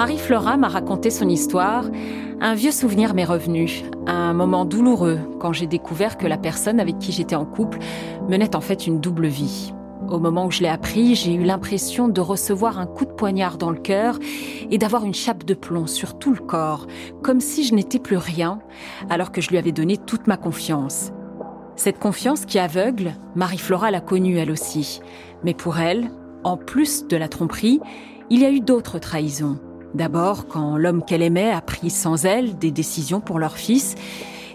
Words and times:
Marie 0.00 0.16
Flora 0.16 0.56
m'a 0.56 0.68
raconté 0.68 1.10
son 1.10 1.28
histoire, 1.28 1.84
un 2.40 2.54
vieux 2.54 2.70
souvenir 2.70 3.12
m'est 3.12 3.26
revenu, 3.26 3.82
un 4.06 4.32
moment 4.32 4.64
douloureux 4.64 5.18
quand 5.38 5.52
j'ai 5.52 5.66
découvert 5.66 6.16
que 6.16 6.26
la 6.26 6.38
personne 6.38 6.80
avec 6.80 6.98
qui 6.98 7.12
j'étais 7.12 7.34
en 7.34 7.44
couple 7.44 7.80
menait 8.26 8.56
en 8.56 8.62
fait 8.62 8.86
une 8.86 8.98
double 8.98 9.26
vie. 9.26 9.74
Au 10.08 10.18
moment 10.18 10.46
où 10.46 10.50
je 10.50 10.62
l'ai 10.62 10.70
appris, 10.70 11.16
j'ai 11.16 11.34
eu 11.34 11.42
l'impression 11.42 12.08
de 12.08 12.22
recevoir 12.22 12.78
un 12.78 12.86
coup 12.86 13.04
de 13.04 13.12
poignard 13.12 13.58
dans 13.58 13.68
le 13.68 13.78
cœur 13.78 14.18
et 14.70 14.78
d'avoir 14.78 15.04
une 15.04 15.12
chape 15.12 15.44
de 15.44 15.52
plomb 15.52 15.86
sur 15.86 16.18
tout 16.18 16.32
le 16.32 16.40
corps, 16.40 16.86
comme 17.22 17.40
si 17.42 17.62
je 17.64 17.74
n'étais 17.74 17.98
plus 17.98 18.16
rien, 18.16 18.60
alors 19.10 19.32
que 19.32 19.42
je 19.42 19.50
lui 19.50 19.58
avais 19.58 19.70
donné 19.70 19.98
toute 19.98 20.26
ma 20.26 20.38
confiance. 20.38 21.12
Cette 21.76 21.98
confiance 21.98 22.46
qui 22.46 22.58
aveugle, 22.58 23.16
Marie-Flora 23.34 23.90
l'a 23.90 24.00
connue 24.00 24.38
elle 24.38 24.50
aussi. 24.50 25.02
Mais 25.44 25.52
pour 25.52 25.78
elle, 25.78 26.10
en 26.42 26.56
plus 26.56 27.06
de 27.06 27.18
la 27.18 27.28
tromperie, 27.28 27.80
il 28.30 28.40
y 28.40 28.46
a 28.46 28.50
eu 28.50 28.60
d'autres 28.60 28.98
trahisons. 28.98 29.58
D'abord 29.94 30.46
quand 30.46 30.76
l'homme 30.76 31.04
qu'elle 31.04 31.22
aimait 31.22 31.50
a 31.50 31.60
pris 31.60 31.90
sans 31.90 32.24
elle 32.24 32.56
des 32.58 32.70
décisions 32.70 33.20
pour 33.20 33.38
leur 33.38 33.56
fils, 33.56 33.94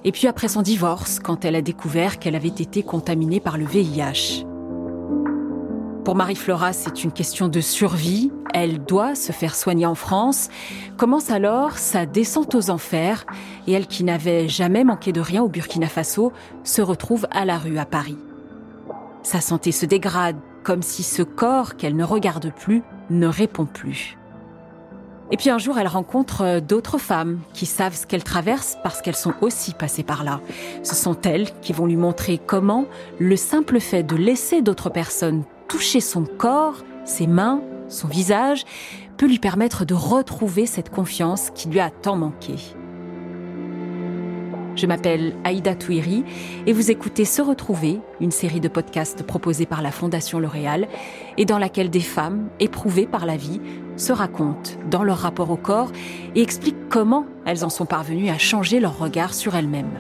et 0.04 0.12
puis 0.12 0.28
après 0.28 0.48
son 0.48 0.62
divorce, 0.62 1.20
quand 1.20 1.46
elle 1.46 1.56
a 1.56 1.62
découvert 1.62 2.20
qu'elle 2.20 2.36
avait 2.36 2.48
été 2.48 2.84
contaminée 2.84 3.40
par 3.40 3.58
le 3.58 3.66
VIH. 3.66 4.46
Pour 6.06 6.16
Marie-Flora, 6.16 6.72
c'est 6.72 7.04
une 7.04 7.12
question 7.12 7.48
de 7.48 7.60
survie. 7.60 8.32
Elle 8.54 8.86
doit 8.86 9.16
se 9.16 9.32
faire 9.32 9.56
soigner 9.56 9.88
en 9.88 9.96
France. 9.96 10.50
Commence 10.98 11.32
alors 11.32 11.80
sa 11.80 12.06
descente 12.06 12.54
aux 12.54 12.70
enfers 12.70 13.26
et 13.66 13.72
elle 13.72 13.88
qui 13.88 14.04
n'avait 14.04 14.48
jamais 14.48 14.84
manqué 14.84 15.12
de 15.12 15.20
rien 15.20 15.42
au 15.42 15.50
Burkina 15.50 15.88
Faso 15.88 16.32
se 16.64 16.84
retrouve 16.84 17.28
à 17.32 17.44
la 17.44 17.58
rue 17.58 17.80
à 17.80 17.86
Paris. 17.86 18.20
Sa 19.24 19.42
santé 19.42 19.72
se 19.72 19.88
dégrade 19.88 20.38
comme 20.64 20.84
si 20.84 21.02
ce 21.02 21.24
corps 21.24 21.76
qu'elle 21.76 21.96
ne 21.96 22.04
regarde 22.04 22.54
plus 22.54 22.84
ne 23.10 23.26
répond 23.26 23.66
plus. 23.66 24.16
Et 25.32 25.38
puis 25.38 25.50
un 25.50 25.58
jour, 25.58 25.78
elle 25.80 25.88
rencontre 25.88 26.60
d'autres 26.60 26.98
femmes 26.98 27.40
qui 27.54 27.66
savent 27.66 27.96
ce 27.96 28.06
qu'elle 28.06 28.24
traverse 28.24 28.78
parce 28.84 29.02
qu'elles 29.02 29.16
sont 29.16 29.34
aussi 29.42 29.74
passées 29.74 30.04
par 30.04 30.24
là. 30.24 30.40
Ce 30.84 30.96
sont 30.96 31.20
elles 31.24 31.50
qui 31.62 31.74
vont 31.74 31.88
lui 31.88 31.98
montrer 31.98 32.38
comment 32.38 32.86
le 33.20 33.36
simple 33.36 33.80
fait 33.80 34.04
de 34.04 34.16
laisser 34.16 34.62
d'autres 34.62 34.90
personnes 34.90 35.44
toucher 35.68 36.00
son 36.00 36.26
corps, 36.26 36.84
ses 37.06 37.28
mains, 37.28 37.62
son 37.88 38.08
visage, 38.08 38.66
peut 39.18 39.28
lui 39.28 39.40
permettre 39.40 39.86
de 39.86 39.94
retrouver 39.94 40.66
cette 40.66 40.90
confiance 40.90 41.50
qui 41.52 41.70
lui 41.70 41.80
a 41.80 41.90
tant 41.90 42.18
manqué. 42.18 42.56
Je 44.76 44.88
m'appelle 44.88 45.36
Aïda 45.46 45.74
Touiri 45.74 46.26
et 46.68 46.74
vous 46.74 46.92
écoutez 46.92 47.24
Se 47.24 47.42
Retrouver, 47.42 48.00
une 48.20 48.32
série 48.32 48.60
de 48.60 48.68
podcasts 48.68 49.24
proposés 49.24 49.66
par 49.66 49.82
la 49.82 49.92
Fondation 49.92 50.38
L'Oréal 50.38 50.88
et 51.38 51.46
dans 51.46 51.58
laquelle 51.58 51.90
des 51.90 52.02
femmes 52.02 52.50
éprouvées 52.60 53.08
par 53.08 53.26
la 53.26 53.38
vie 53.38 53.62
se 53.96 54.12
racontent 54.12 54.72
dans 54.92 55.04
leur 55.04 55.20
rapport 55.20 55.50
au 55.50 55.56
corps 55.56 55.92
et 56.36 56.42
expliquent 56.42 56.90
comment 56.90 57.26
elles 57.46 57.64
en 57.64 57.70
sont 57.70 57.86
parvenues 57.86 58.30
à 58.30 58.38
changer 58.38 58.82
leur 58.82 58.98
regard 58.98 59.34
sur 59.34 59.56
elles-mêmes. 59.56 59.98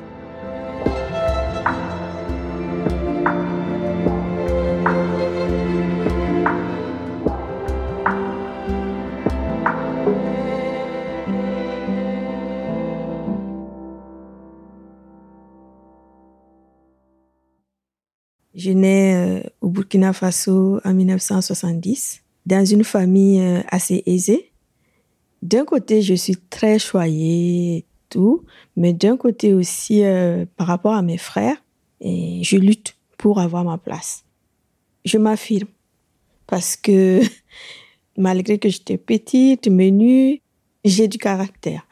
Je 18.65 18.71
nais 18.71 19.13
euh, 19.13 19.49
au 19.61 19.69
Burkina 19.69 20.11
Faso 20.11 20.79
en 20.83 20.93
1970, 20.95 22.23
dans 22.47 22.65
une 22.65 22.83
famille 22.83 23.39
euh, 23.39 23.61
assez 23.69 24.01
aisée. 24.07 24.49
D'un 25.43 25.65
côté, 25.65 26.01
je 26.01 26.15
suis 26.15 26.35
très 26.49 26.79
choyée 26.79 27.77
et 27.77 27.85
tout, 28.09 28.43
mais 28.75 28.91
d'un 28.91 29.17
côté 29.17 29.53
aussi, 29.53 30.03
euh, 30.03 30.47
par 30.57 30.65
rapport 30.65 30.93
à 30.93 31.03
mes 31.03 31.19
frères, 31.19 31.57
je 32.01 32.57
lutte 32.57 32.97
pour 33.19 33.39
avoir 33.39 33.63
ma 33.63 33.77
place. 33.77 34.25
Je 35.05 35.19
m'affirme 35.19 35.69
parce 36.47 36.75
que 36.75 37.21
malgré 38.17 38.57
que 38.57 38.69
j'étais 38.69 38.97
petite, 38.97 39.67
menue, 39.67 40.41
j'ai 40.83 41.07
du 41.07 41.19
caractère. 41.19 41.85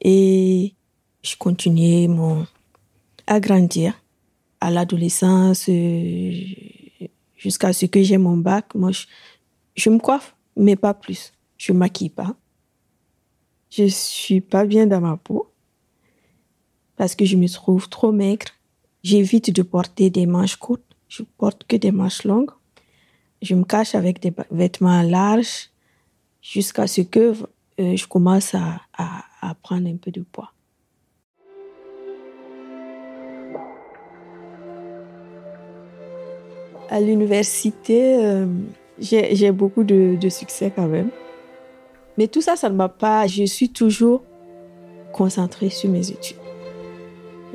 Et 0.00 0.74
je 1.22 1.36
continuais 1.36 2.08
mon, 2.08 2.44
à 3.28 3.38
grandir 3.38 4.01
à 4.62 4.70
l'adolescence, 4.70 5.68
euh, 5.68 6.30
jusqu'à 7.36 7.72
ce 7.72 7.86
que 7.86 8.00
j'ai 8.00 8.16
mon 8.16 8.36
bac, 8.36 8.74
moi, 8.76 8.90
je, 9.74 9.90
me 9.90 9.98
coiffe, 9.98 10.36
mais 10.56 10.76
pas 10.76 10.94
plus. 10.94 11.32
Je 11.58 11.72
maquille 11.72 12.10
pas. 12.10 12.36
Je 13.70 13.88
suis 13.88 14.40
pas 14.40 14.64
bien 14.64 14.86
dans 14.86 15.00
ma 15.00 15.16
peau 15.16 15.50
parce 16.96 17.16
que 17.16 17.24
je 17.24 17.36
me 17.36 17.48
trouve 17.48 17.88
trop 17.88 18.12
maigre. 18.12 18.46
J'évite 19.02 19.50
de 19.50 19.62
porter 19.62 20.10
des 20.10 20.26
manches 20.26 20.56
courtes. 20.56 20.94
Je 21.08 21.24
porte 21.38 21.64
que 21.64 21.76
des 21.76 21.90
manches 21.90 22.22
longues. 22.22 22.52
Je 23.40 23.56
me 23.56 23.64
cache 23.64 23.96
avec 23.96 24.20
des 24.20 24.32
vêtements 24.52 25.02
larges 25.02 25.70
jusqu'à 26.40 26.86
ce 26.86 27.00
que 27.00 27.34
euh, 27.80 27.96
je 27.96 28.06
commence 28.06 28.54
à, 28.54 28.80
à 29.40 29.54
prendre 29.56 29.88
un 29.88 29.96
peu 29.96 30.12
de 30.12 30.22
poids. 30.22 30.52
À 36.92 37.00
l'université, 37.00 38.22
euh, 38.22 38.44
j'ai 39.00 39.50
beaucoup 39.50 39.82
de, 39.82 40.28
succès 40.28 40.70
quand 40.76 40.88
même. 40.88 41.08
Mais 42.18 42.28
tout 42.28 42.42
ça, 42.42 42.54
ça 42.54 42.68
ne 42.68 42.74
m'a 42.74 42.90
pas. 42.90 43.26
Je 43.26 43.44
suis 43.44 43.70
toujours 43.70 44.22
concentrée 45.14 45.70
sur 45.70 45.88
mes 45.88 46.10
études. 46.10 46.36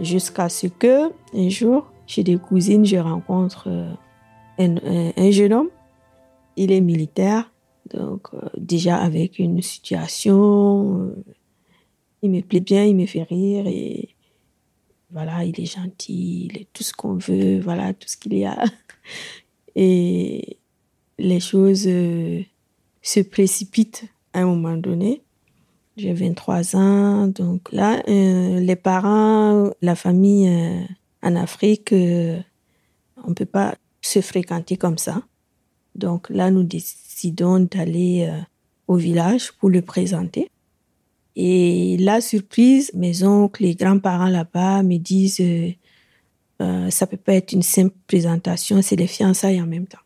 Jusqu'à 0.02 0.50
ce 0.50 0.66
que, 0.66 1.12
un 1.36 1.50
jour, 1.50 1.86
chez 2.08 2.24
des 2.24 2.38
cousines, 2.38 2.84
je 2.84 2.98
rencontre 2.98 3.68
euh, 3.68 5.14
un, 5.16 5.30
jeune 5.30 5.54
homme. 5.54 5.70
Il 6.56 6.72
est 6.72 6.82
militaire, 6.82 7.52
donc 7.94 8.30
euh, 8.34 8.40
déjà 8.58 8.98
avec 8.98 9.38
une 9.38 9.62
situation. 9.62 11.14
il 12.24 12.32
me 12.32 12.42
plaît 12.42 12.60
bien, 12.60 12.86
il 12.86 12.96
me 12.96 13.06
fait 13.06 13.22
rire 13.22 13.68
et 13.68 14.10
voilà, 15.12 15.46
il 15.46 15.60
est 15.60 15.66
gentil, 15.66 16.50
il 16.52 16.58
est 16.58 16.68
tout 16.74 16.84
ce 16.84 16.94
qu'on 16.94 17.16
veut, 17.16 17.60
voilà, 17.60 17.94
tout 17.94 18.08
ce 18.08 18.18
qu'il 18.18 18.34
y 18.34 18.46
a. 18.46 18.64
Et 19.76 20.58
les 21.18 21.40
choses 21.40 21.86
euh, 21.88 22.42
se 23.02 23.22
précipitent 23.22 24.06
à 24.34 24.42
un 24.42 24.46
moment 24.46 24.76
donné. 24.76 25.22
J'ai 25.96 26.14
23 26.14 26.76
ans, 26.76 27.28
donc 27.28 27.72
là, 27.72 28.04
euh, 28.08 28.60
les 28.60 28.76
parents, 28.76 29.72
la 29.82 29.96
famille 29.96 30.48
euh, 30.48 30.84
en 31.24 31.36
Afrique, 31.36 31.92
on 31.92 33.30
ne 33.30 33.34
peut 33.34 33.46
pas 33.46 33.76
se 34.02 34.22
fréquenter 34.22 34.78
comme 34.78 35.00
ça. 35.00 35.24
Donc 35.96 36.30
là, 36.30 36.52
nous 36.52 36.62
décidons 36.62 37.62
d'aller 37.62 38.32
au 38.88 38.96
village 38.96 39.52
pour 39.54 39.72
le 39.72 39.82
présenter. 39.82 40.52
Et 41.40 41.98
la 41.98 42.20
surprise, 42.20 42.90
mes 42.96 43.24
oncles, 43.24 43.62
les 43.62 43.76
grands-parents 43.76 44.28
là-bas 44.28 44.82
me 44.82 44.98
disent 44.98 45.40
euh, 45.40 46.90
ça 46.90 47.06
peut 47.06 47.16
pas 47.16 47.36
être 47.36 47.52
une 47.52 47.62
simple 47.62 47.96
présentation, 48.08 48.82
c'est 48.82 48.96
les 48.96 49.06
fiançailles 49.06 49.62
en 49.62 49.68
même 49.68 49.86
temps. 49.86 50.00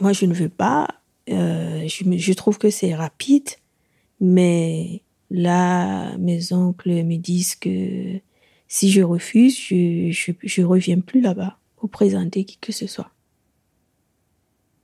Moi, 0.00 0.12
je 0.12 0.26
ne 0.26 0.34
veux 0.34 0.48
pas. 0.48 0.88
Euh, 1.30 1.86
je, 1.86 2.32
trouve 2.32 2.58
que 2.58 2.70
c'est 2.70 2.92
rapide, 2.92 3.48
mais 4.20 5.02
là, 5.30 6.18
mes 6.18 6.52
oncles 6.52 7.04
me 7.04 7.16
disent 7.16 7.54
que 7.54 8.18
si 8.66 8.90
je 8.90 9.00
refuse, 9.00 9.56
je 9.56 10.10
je, 10.10 10.32
je 10.42 10.62
reviens 10.62 10.98
plus 10.98 11.20
là-bas 11.20 11.56
pour 11.76 11.88
présenter 11.88 12.44
qui 12.44 12.58
que 12.58 12.72
ce 12.72 12.88
soit. 12.88 13.12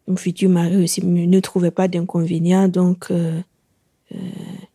Mon 0.06 0.14
futur 0.14 0.50
mari 0.50 0.76
aussi 0.76 1.04
ne 1.04 1.40
trouvait 1.40 1.72
pas 1.72 1.88
d'inconvénient, 1.88 2.68
donc 2.68 3.10
euh, 3.10 3.40
euh, 4.14 4.18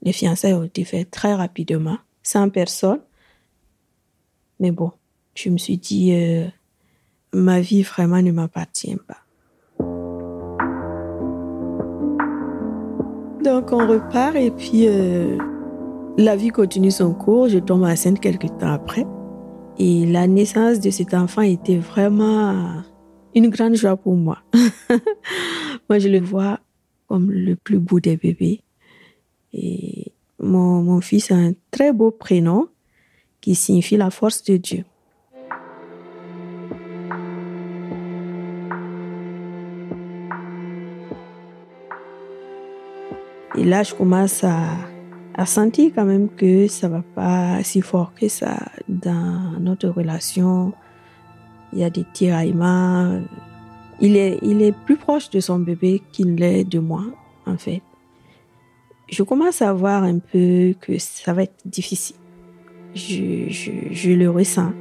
les 0.06 0.14
fiançailles 0.14 0.54
ont 0.54 0.64
été 0.64 0.86
faites 0.86 1.12
très 1.12 1.34
rapidement, 1.34 1.98
sans 2.24 2.50
personne. 2.50 3.00
Mais 4.60 4.72
bon, 4.72 4.92
je 5.34 5.50
me 5.50 5.58
suis 5.58 5.78
dit, 5.78 6.14
euh, 6.14 6.46
ma 7.34 7.60
vie 7.60 7.82
vraiment 7.82 8.22
ne 8.22 8.32
m'appartient 8.32 8.96
pas. 9.08 9.18
Donc 13.44 13.72
on 13.72 13.88
repart 13.88 14.36
et 14.36 14.50
puis 14.50 14.88
euh, 14.88 15.38
la 16.18 16.36
vie 16.36 16.50
continue 16.50 16.92
son 16.92 17.14
cours. 17.14 17.50
Je 17.50 17.60
tombe 17.60 17.84
enceinte 17.84 18.20
quelques 18.20 18.48
temps 18.60 18.74
après. 18.74 19.06
Et 19.78 20.06
la 20.06 20.26
naissance 20.28 20.80
de 20.80 20.90
cet 20.90 21.14
enfant 21.14 21.42
était 21.42 21.78
vraiment 21.78 22.82
une 23.36 23.50
grande 23.50 23.76
joie 23.76 23.98
pour 23.98 24.16
moi. 24.16 24.40
moi, 25.90 26.00
je 26.00 26.08
le 26.08 26.20
vois 26.20 26.60
comme 27.08 27.30
le 27.30 27.56
plus 27.56 27.78
beau 27.78 28.00
des 28.00 28.18
bébés. 28.18 28.62
Et 29.56 30.12
mon, 30.40 31.00
fils 31.02 31.32
a 31.32 31.36
un 31.36 31.54
très 31.72 31.94
beau 31.94 32.12
prénom 32.12 32.68
qui 33.40 33.56
signifie 33.56 33.96
la 33.96 34.10
force 34.10 34.44
de 34.44 34.58
Dieu. 34.58 34.84
Et 43.58 43.64
là, 43.64 43.84
je 43.84 43.96
commence 43.96 44.44
à, 44.44 44.66
sentir 45.46 45.92
quand 45.96 46.06
même 46.06 46.30
que 46.30 46.68
ça 46.68 46.88
va 46.90 47.04
pas 47.14 47.64
si 47.64 47.82
fort 47.82 48.14
que 48.14 48.28
ça 48.28 48.58
dans 48.90 49.60
notre 49.60 49.90
relation. 49.90 50.74
Il 51.72 51.80
y 51.80 51.84
a 51.84 51.90
des 51.90 52.06
tiraillements. 52.14 53.22
Il 54.02 54.18
est, 54.18 54.40
il 54.42 54.62
est 54.62 54.74
plus 54.86 54.98
proche 54.98 55.30
de 55.30 55.40
son 55.40 55.60
bébé 55.60 56.02
qu'il 56.12 56.36
l'est 56.36 56.66
de 56.66 56.80
moi, 56.80 57.04
en 57.46 57.58
fait. 57.58 57.82
Je 59.08 59.22
commence 59.22 59.62
à 59.62 59.72
voir 59.72 60.04
un 60.04 60.18
peu 60.18 60.74
que 60.82 60.98
ça 60.98 61.34
va 61.34 61.44
être 61.44 61.56
difficile. 61.66 62.16
Je, 62.96 64.12
le 64.12 64.30
ressens. 64.30 64.72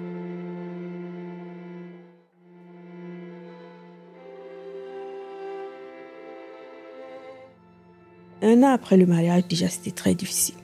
Un 8.41 8.63
an 8.63 8.69
après 8.69 8.97
le 8.97 9.07
mariage, 9.07 9.47
déjà, 9.49 9.69
c'était 9.69 9.91
très 9.91 10.15
difficile. 10.15 10.55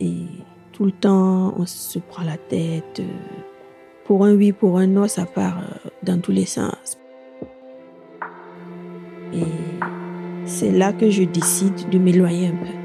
Et 0.00 0.26
tout 0.72 0.84
le 0.84 0.92
temps, 0.92 1.54
on 1.58 1.66
se 1.66 1.98
prend 1.98 2.22
la 2.22 2.36
tête. 2.36 3.02
Pour 4.04 4.24
un 4.24 4.34
oui, 4.34 4.52
pour 4.52 4.78
un 4.78 4.86
non, 4.86 5.06
ça 5.06 5.26
part 5.26 5.58
euh, 5.58 5.88
dans 6.02 6.20
tous 6.20 6.32
les 6.32 6.46
sens. 6.46 6.98
Et 9.32 9.44
c'est 10.44 10.70
là 10.70 10.92
que 10.92 11.10
je 11.10 11.24
décide 11.24 11.88
de 11.88 11.98
m'éloigner 11.98 12.48
un 12.48 12.56
peu. 12.56 12.81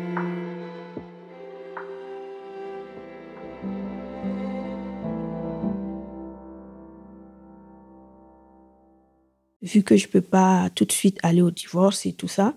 Vu 9.67 9.83
que 9.83 9.97
je 9.97 10.07
ne 10.07 10.11
peux 10.11 10.21
pas 10.21 10.69
tout 10.73 10.85
de 10.85 10.91
suite 10.93 11.19
aller 11.23 11.41
au 11.41 11.51
divorce 11.51 12.05
et 12.05 12.13
tout 12.13 12.29
ça, 12.29 12.55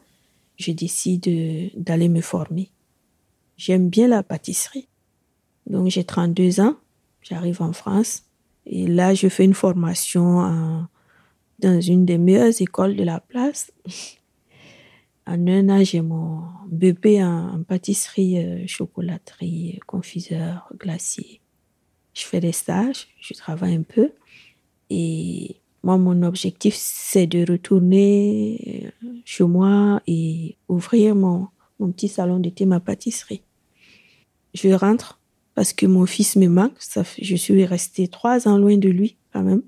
je 0.59 0.71
décide 0.71 1.73
d'aller 1.75 2.09
me 2.09 2.21
former. 2.21 2.71
J'aime 3.57 3.89
bien 3.89 4.07
la 4.07 4.23
pâtisserie. 4.23 4.87
Donc 5.67 5.89
j'ai 5.89 6.05
32 6.05 6.61
ans, 6.61 6.77
j'arrive 7.23 7.63
en 7.63 7.73
France 7.73 8.25
et 8.65 8.87
là 8.87 9.15
je 9.15 9.29
fais 9.29 9.45
une 9.45 9.55
formation 9.55 10.87
dans 11.59 11.81
une 11.81 12.05
des 12.05 12.19
meilleures 12.19 12.61
écoles 12.61 12.97
de 12.97 13.05
la 13.05 13.21
place. 13.21 13.73
En 15.27 15.47
un 15.47 15.69
an, 15.69 15.85
j'ai 15.85 16.01
mon 16.01 16.43
bébé 16.67 17.23
en, 17.23 17.63
pâtisserie, 17.63 18.39
euh, 18.39 18.67
chocolaterie, 18.67 19.79
confiseur, 19.87 20.69
glacier. 20.77 21.41
Je 22.15 22.23
fais 22.23 22.41
des 22.41 22.51
stages, 22.51 23.07
je 23.21 23.35
travaille 23.35 23.77
un 23.77 23.83
peu 23.83 24.11
et 24.89 25.60
moi, 25.83 25.97
mon 25.97 26.23
objectif, 26.23 26.75
c'est 26.77 27.27
de 27.27 27.51
retourner 27.51 28.93
euh, 29.03 29.09
chez 29.25 29.45
moi 29.45 30.03
et 30.07 30.57
ouvrir 30.69 31.15
mon, 31.15 31.49
mon 31.79 31.91
petit 31.91 32.09
salon 32.09 32.39
de 32.39 32.51
thé, 32.51 32.67
ma 32.67 32.81
pâtisserie. 32.81 33.43
Je 34.53 34.69
rentre 34.71 35.21
parce 35.55 35.73
que 35.73 35.87
mon 35.87 36.05
fils 36.05 36.37
me 36.37 36.49
manque. 36.49 36.77
Je 37.21 37.37
suis 37.37 37.65
restée 37.65 38.09
trois 38.09 38.47
ans 38.47 38.59
loin 38.59 38.77
de 38.77 38.91
lui, 38.91 39.17
quand 39.33 39.43
même. 39.43 39.63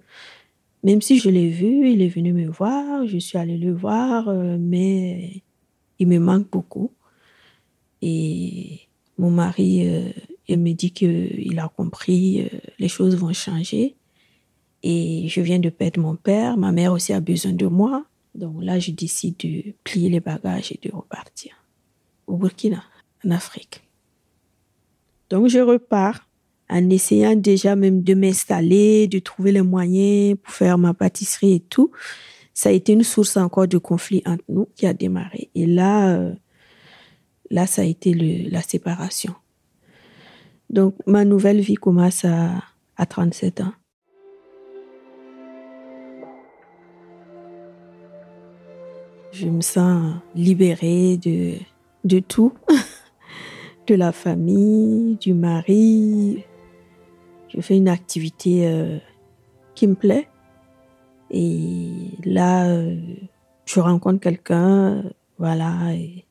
Même 0.85 1.01
si 1.01 1.19
je 1.19 1.31
l'ai 1.31 1.49
vu, 1.49 1.91
il 1.91 2.03
est 2.03 2.09
venu 2.09 2.33
me 2.33 2.47
voir, 2.47 3.07
je 3.07 3.17
suis 3.19 3.39
allée 3.39 3.57
le 3.57 3.73
voir, 3.73 4.29
euh, 4.29 4.57
mais 4.59 5.43
il 5.99 6.09
me 6.09 6.19
manque 6.19 6.51
beaucoup. 6.51 6.91
Et 8.03 8.81
mon 9.17 9.31
mari, 9.31 9.89
euh, 9.89 10.11
il 10.49 10.59
me 10.59 10.73
dit 10.73 10.91
qu'il 10.91 11.59
a 11.59 11.69
compris, 11.69 12.51
les 12.79 12.89
choses 12.89 13.17
vont 13.17 13.33
changer. 13.33 13.95
Et 14.83 15.29
je 15.29 15.41
viens 15.41 15.59
de 15.59 15.71
perdre 15.71 16.01
mon 16.01 16.17
père. 16.17 16.57
Ma 16.57 16.73
mère 16.73 16.93
aussi 16.93 17.13
a 17.13 17.21
besoin 17.21 17.53
de 17.53 17.67
moi. 17.67 18.05
Donc 18.35 18.63
là, 18.63 18.79
je 18.79 18.91
décide 18.91 19.37
de 19.39 19.75
plier 19.85 20.09
les 20.09 20.21
bagages 20.21 20.73
et 20.73 20.81
de 20.83 20.95
repartir 20.95 21.55
au 22.27 22.37
Burkina, 22.37 22.83
en 23.25 23.31
Afrique. 23.31 23.83
Donc 25.29 25.49
je 25.49 25.59
repars 25.59 26.29
en 26.69 26.89
essayant 26.91 27.37
déjà 27.37 27.77
même 27.77 28.03
de 28.03 28.15
m'installer, 28.15 29.07
de 29.07 29.19
trouver 29.19 29.53
les 29.53 29.63
moyens 29.63 30.39
pour 30.43 30.55
faire 30.55 30.79
ma 30.79 30.95
pâtisserie 30.95 31.55
et 31.55 31.61
tout. 31.61 31.91
Ça 32.55 32.71
a 32.71 32.73
été 32.73 32.93
une 32.93 33.03
source 33.03 33.37
encore 33.37 33.69
de 33.69 33.79
conflit 33.79 34.23
entre 34.27 34.45
nous 34.49 34.69
qui 34.75 34.87
a 34.87 34.95
démarré. 34.95 35.51
Et 35.55 35.67
là, 35.67 36.15
euh, 36.15 36.35
là, 37.51 37.67
ça 37.67 37.83
a 37.83 37.85
été 37.85 38.15
la 38.15 38.63
séparation. 38.63 39.35
Donc 40.71 40.95
ma 41.07 41.25
nouvelle 41.25 41.61
vie 41.61 41.75
commence 41.75 42.25
à 42.25 43.07
37 43.07 43.61
ans. 43.61 43.73
Je 49.33 49.47
me 49.47 49.63
sens 49.63 50.17
libérée 50.35 51.17
de, 51.17 51.55
de 52.05 52.19
tout, 52.19 52.53
de 53.87 53.95
la 53.95 54.13
famille, 54.13 55.17
du 55.17 55.33
mari. 55.33 56.45
Je 57.49 57.61
fais 57.63 57.79
une 57.79 57.89
activité 57.89 58.67
euh, 58.67 58.99
qui 59.75 59.87
me 59.87 59.95
plaît. 59.95 60.29
Et 61.31 61.89
là, 62.25 62.69
euh, 62.69 62.95
je 63.65 63.81
rencontre 63.81 64.21
quelqu'un, 64.21 65.03
voilà. 65.39 65.95
Et 65.95 66.27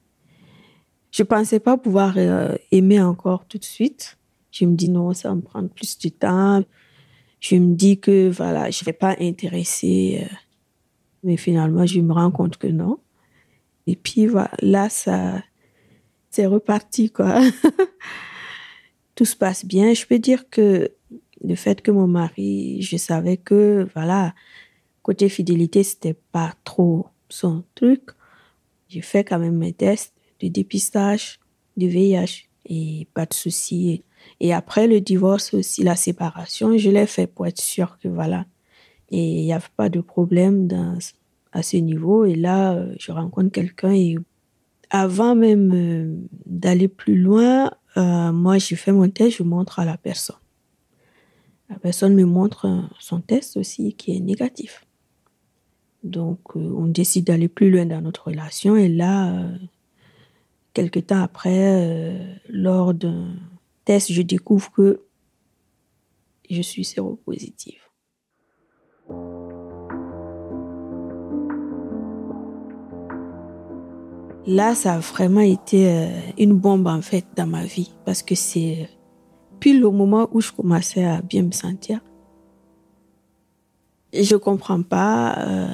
je 1.10 1.24
pensais 1.24 1.60
pas 1.60 1.78
pouvoir 1.78 2.14
euh, 2.18 2.56
aimer 2.72 3.02
encore 3.02 3.46
tout 3.46 3.58
de 3.58 3.66
suite. 3.66 4.20
Je 4.52 4.66
me 4.66 4.76
dis 4.76 4.90
non, 4.90 5.14
ça 5.14 5.30
va 5.30 5.36
me 5.36 5.42
prendre 5.42 5.70
plus 5.70 5.98
de 5.98 6.10
temps. 6.10 6.64
Je 7.40 7.56
me 7.56 7.74
dis 7.74 8.00
que 8.00 8.30
voilà, 8.30 8.70
je 8.70 8.86
vais 8.86 8.94
pas 8.94 9.16
intéresser 9.20 10.28
mais 11.24 11.38
finalement, 11.38 11.86
je 11.86 12.00
me 12.00 12.14
rends 12.14 12.32
compte 12.32 12.58
que 12.58 12.68
non. 12.68 13.00
Et 13.88 13.96
puis 13.96 14.28
voilà, 14.28 14.52
là, 14.62 14.90
ça, 14.90 15.44
c'est 16.30 16.46
reparti, 16.46 17.12
quoi. 17.12 17.42
Tout 19.16 19.26
se 19.26 19.36
passe 19.36 19.66
bien. 19.66 19.94
Je 19.94 20.06
peux 20.06 20.20
dire 20.20 20.50
que 20.50 20.92
le 21.44 21.56
fait 21.56 21.82
que 21.82 21.92
mon 21.92 22.08
mari, 22.08 22.82
je 22.82 22.98
savais 22.98 23.38
que, 23.38 23.88
voilà, 23.94 24.34
côté 25.04 25.30
fidélité, 25.30 25.84
c'était 25.84 26.18
pas 26.32 26.54
trop 26.64 27.08
son 27.30 27.64
truc. 27.76 28.02
J'ai 28.88 29.02
fait 29.02 29.24
quand 29.24 29.40
même 29.40 29.58
mes 29.58 29.74
tests 29.74 30.14
de 30.42 30.48
dépistage 30.48 31.40
du 31.78 31.88
VIH 31.88 32.48
et 32.66 33.08
pas 33.14 33.26
de 33.26 33.34
souci. 33.34 34.04
Et 34.40 34.54
après 34.54 34.88
le 34.88 35.02
divorce 35.02 35.54
aussi, 35.54 35.84
la 35.84 35.96
séparation, 35.96 36.78
je 36.78 36.90
l'ai 36.90 37.08
fait 37.08 37.28
pour 37.28 37.48
être 37.48 37.62
sûr 37.62 37.98
que 38.00 38.08
voilà, 38.08 38.46
et 39.12 39.42
il 39.42 39.44
n'y 39.44 39.54
avait 39.54 39.66
pas 39.76 39.90
de 39.90 40.00
problème 40.00 40.68
à 41.52 41.64
ce 41.64 41.78
niveau. 41.78 42.26
Et 42.26 42.36
là, 42.36 42.74
euh, 42.74 42.96
je 42.98 43.12
rencontre 43.12 43.52
quelqu'un 43.52 43.92
et 43.92 44.18
avant 44.90 45.36
même 45.36 45.72
euh, 45.74 46.16
d'aller 46.46 46.88
plus 46.88 47.18
loin, 47.18 47.72
euh, 47.98 48.32
moi, 48.32 48.58
j'ai 48.58 48.78
fait 48.78 48.94
mon 48.94 49.10
test, 49.10 49.38
je 49.38 49.44
montre 49.44 49.80
à 49.80 49.86
la 49.86 49.98
personne. 49.98 50.38
La 51.70 51.78
personne 51.78 52.16
me 52.16 52.26
montre 52.26 52.90
son 53.00 53.22
test 53.22 53.58
aussi 53.58 53.94
qui 53.94 54.16
est 54.16 54.20
négatif. 54.20 54.86
Donc, 56.04 56.56
on 56.56 56.88
décide 56.88 57.28
d'aller 57.28 57.48
plus 57.48 57.70
loin 57.70 57.86
dans 57.86 58.02
notre 58.02 58.28
relation. 58.28 58.76
Et 58.76 58.90
là, 58.90 59.48
quelques 60.74 61.08
temps 61.08 61.22
après, 61.22 62.42
lors 62.50 62.94
d'un 62.94 63.36
test, 63.86 64.12
je 64.12 64.22
découvre 64.22 64.70
que 64.72 65.02
je 66.50 66.62
suis 66.62 66.84
séropositive. 66.84 67.81
Là, 74.48 74.76
ça 74.76 74.96
a 74.96 75.00
vraiment 75.00 75.42
été 75.42 75.90
euh, 75.90 76.10
une 76.38 76.54
bombe 76.54 76.88
en 76.88 77.02
fait 77.02 77.26
dans 77.36 77.48
ma 77.48 77.64
vie 77.64 77.94
parce 78.06 78.24
que 78.24 78.36
c'est 78.36 78.90
puis 79.60 79.78
le 79.78 79.90
moment 79.92 80.28
où 80.32 80.42
je 80.42 80.52
commençais 80.52 81.06
à 81.06 81.22
bien 81.22 81.44
me 81.44 81.52
sentir. 81.52 82.00
Je 84.14 84.36
comprends 84.36 84.82
pas. 84.82 85.38
Euh, 85.38 85.74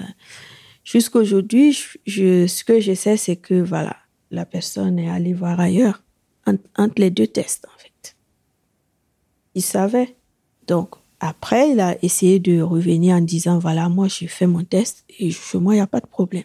Jusqu'aujourd'hui, 0.87 1.73
ce 1.73 2.63
que 2.63 2.79
je 2.79 2.93
sais, 2.93 3.17
c'est 3.17 3.35
que 3.35 3.61
voilà, 3.61 3.97
la 4.31 4.45
personne 4.45 4.97
est 4.97 5.09
allée 5.09 5.33
voir 5.33 5.59
ailleurs 5.59 6.01
entre 6.45 6.93
les 6.95 7.11
deux 7.11 7.27
tests 7.27 7.65
en 7.65 7.77
fait. 7.77 8.15
Il 9.53 9.61
savait. 9.61 10.15
Donc 10.65 10.95
après, 11.19 11.71
il 11.71 11.79
a 11.79 11.97
essayé 12.03 12.39
de 12.39 12.61
revenir 12.61 13.15
en 13.15 13.21
disant 13.21 13.59
voilà, 13.59 13.89
moi 13.89 14.07
j'ai 14.07 14.27
fait 14.27 14.47
mon 14.47 14.63
test 14.63 15.03
et 15.19 15.31
chez 15.31 15.57
moi 15.57 15.73
il 15.73 15.77
n'y 15.77 15.81
a 15.81 15.87
pas 15.87 15.99
de 15.99 16.07
problème, 16.07 16.43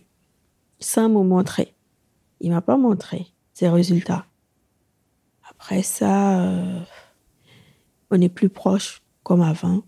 sans 0.81 1.09
me 1.09 1.23
montrer 1.23 1.75
il 2.43 2.51
m'a 2.51 2.61
pas 2.61 2.77
montré 2.77 3.29
ses 3.55 3.69
résultats. 3.69 4.27
Après 5.49 5.83
ça, 5.83 6.41
euh, 6.43 6.81
on 8.11 8.21
est 8.21 8.29
plus 8.29 8.49
proche 8.49 9.01
comme 9.23 9.41
avant, 9.41 9.83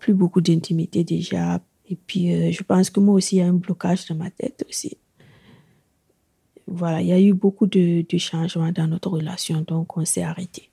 plus 0.00 0.14
beaucoup 0.14 0.40
d'intimité 0.40 1.04
déjà. 1.04 1.60
Et 1.88 1.96
puis, 1.96 2.32
euh, 2.32 2.50
je 2.50 2.62
pense 2.62 2.90
que 2.90 3.00
moi 3.00 3.14
aussi, 3.14 3.36
il 3.36 3.38
y 3.38 3.42
a 3.42 3.46
un 3.46 3.52
blocage 3.52 4.06
dans 4.08 4.16
ma 4.16 4.30
tête 4.30 4.64
aussi. 4.68 4.98
Voilà, 6.66 7.00
il 7.00 7.06
y 7.06 7.12
a 7.12 7.20
eu 7.20 7.32
beaucoup 7.32 7.66
de 7.66 8.04
changements 8.18 8.72
dans 8.72 8.88
notre 8.88 9.08
relation, 9.08 9.62
donc 9.62 9.96
on 9.96 10.04
s'est 10.04 10.22
arrêté. 10.22 10.70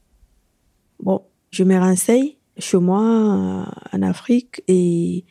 Bon, 1.01 1.21
je 1.51 1.63
me 1.63 1.77
renseigne 1.77 2.31
chez 2.57 2.77
moi 2.77 3.71
en 3.91 4.01
Afrique 4.01 4.63
et 4.67 5.25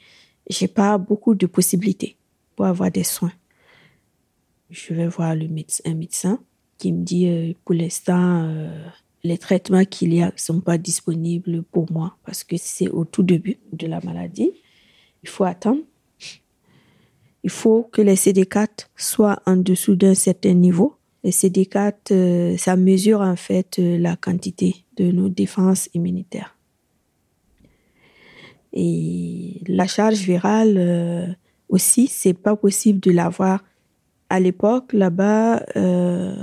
j'ai 0.48 0.68
pas 0.68 0.98
beaucoup 0.98 1.34
de 1.34 1.46
possibilités 1.46 2.16
pour 2.54 2.66
avoir 2.66 2.90
des 2.90 3.04
soins 3.04 3.32
je 4.74 4.94
vais 4.94 5.06
voir 5.06 5.30
un 5.30 5.94
médecin 5.94 6.38
qui 6.78 6.92
me 6.92 7.02
dit 7.04 7.28
euh, 7.28 7.52
pour 7.64 7.74
l'instant, 7.74 8.44
euh, 8.44 8.86
les 9.22 9.38
traitements 9.38 9.84
qu'il 9.84 10.12
y 10.14 10.22
a 10.22 10.32
sont 10.36 10.60
pas 10.60 10.78
disponibles 10.78 11.62
pour 11.62 11.90
moi 11.90 12.16
parce 12.26 12.44
que 12.44 12.56
c'est 12.58 12.88
au 12.88 13.04
tout 13.04 13.22
début 13.22 13.58
de 13.72 13.86
la 13.86 14.00
maladie. 14.00 14.50
Il 15.22 15.28
faut 15.28 15.44
attendre. 15.44 15.80
Il 17.42 17.50
faut 17.50 17.88
que 17.92 18.02
les 18.02 18.14
CD4 18.16 18.88
soient 18.96 19.40
en 19.46 19.56
dessous 19.56 19.96
d'un 19.96 20.14
certain 20.14 20.54
niveau. 20.54 20.96
Les 21.22 21.30
CD4, 21.30 21.94
euh, 22.10 22.56
ça 22.56 22.76
mesure 22.76 23.20
en 23.20 23.36
fait 23.36 23.78
la 23.78 24.16
quantité 24.16 24.84
de 24.96 25.10
nos 25.10 25.28
défenses 25.28 25.88
immunitaires. 25.94 26.53
Et 28.74 29.62
la 29.66 29.86
charge 29.86 30.18
virale 30.18 31.36
aussi, 31.68 32.08
c'est 32.08 32.34
pas 32.34 32.56
possible 32.56 33.00
de 33.00 33.10
l'avoir 33.10 33.60
à 34.34 34.40
l'époque, 34.40 34.92
là-bas, 34.92 35.62
euh, 35.76 36.34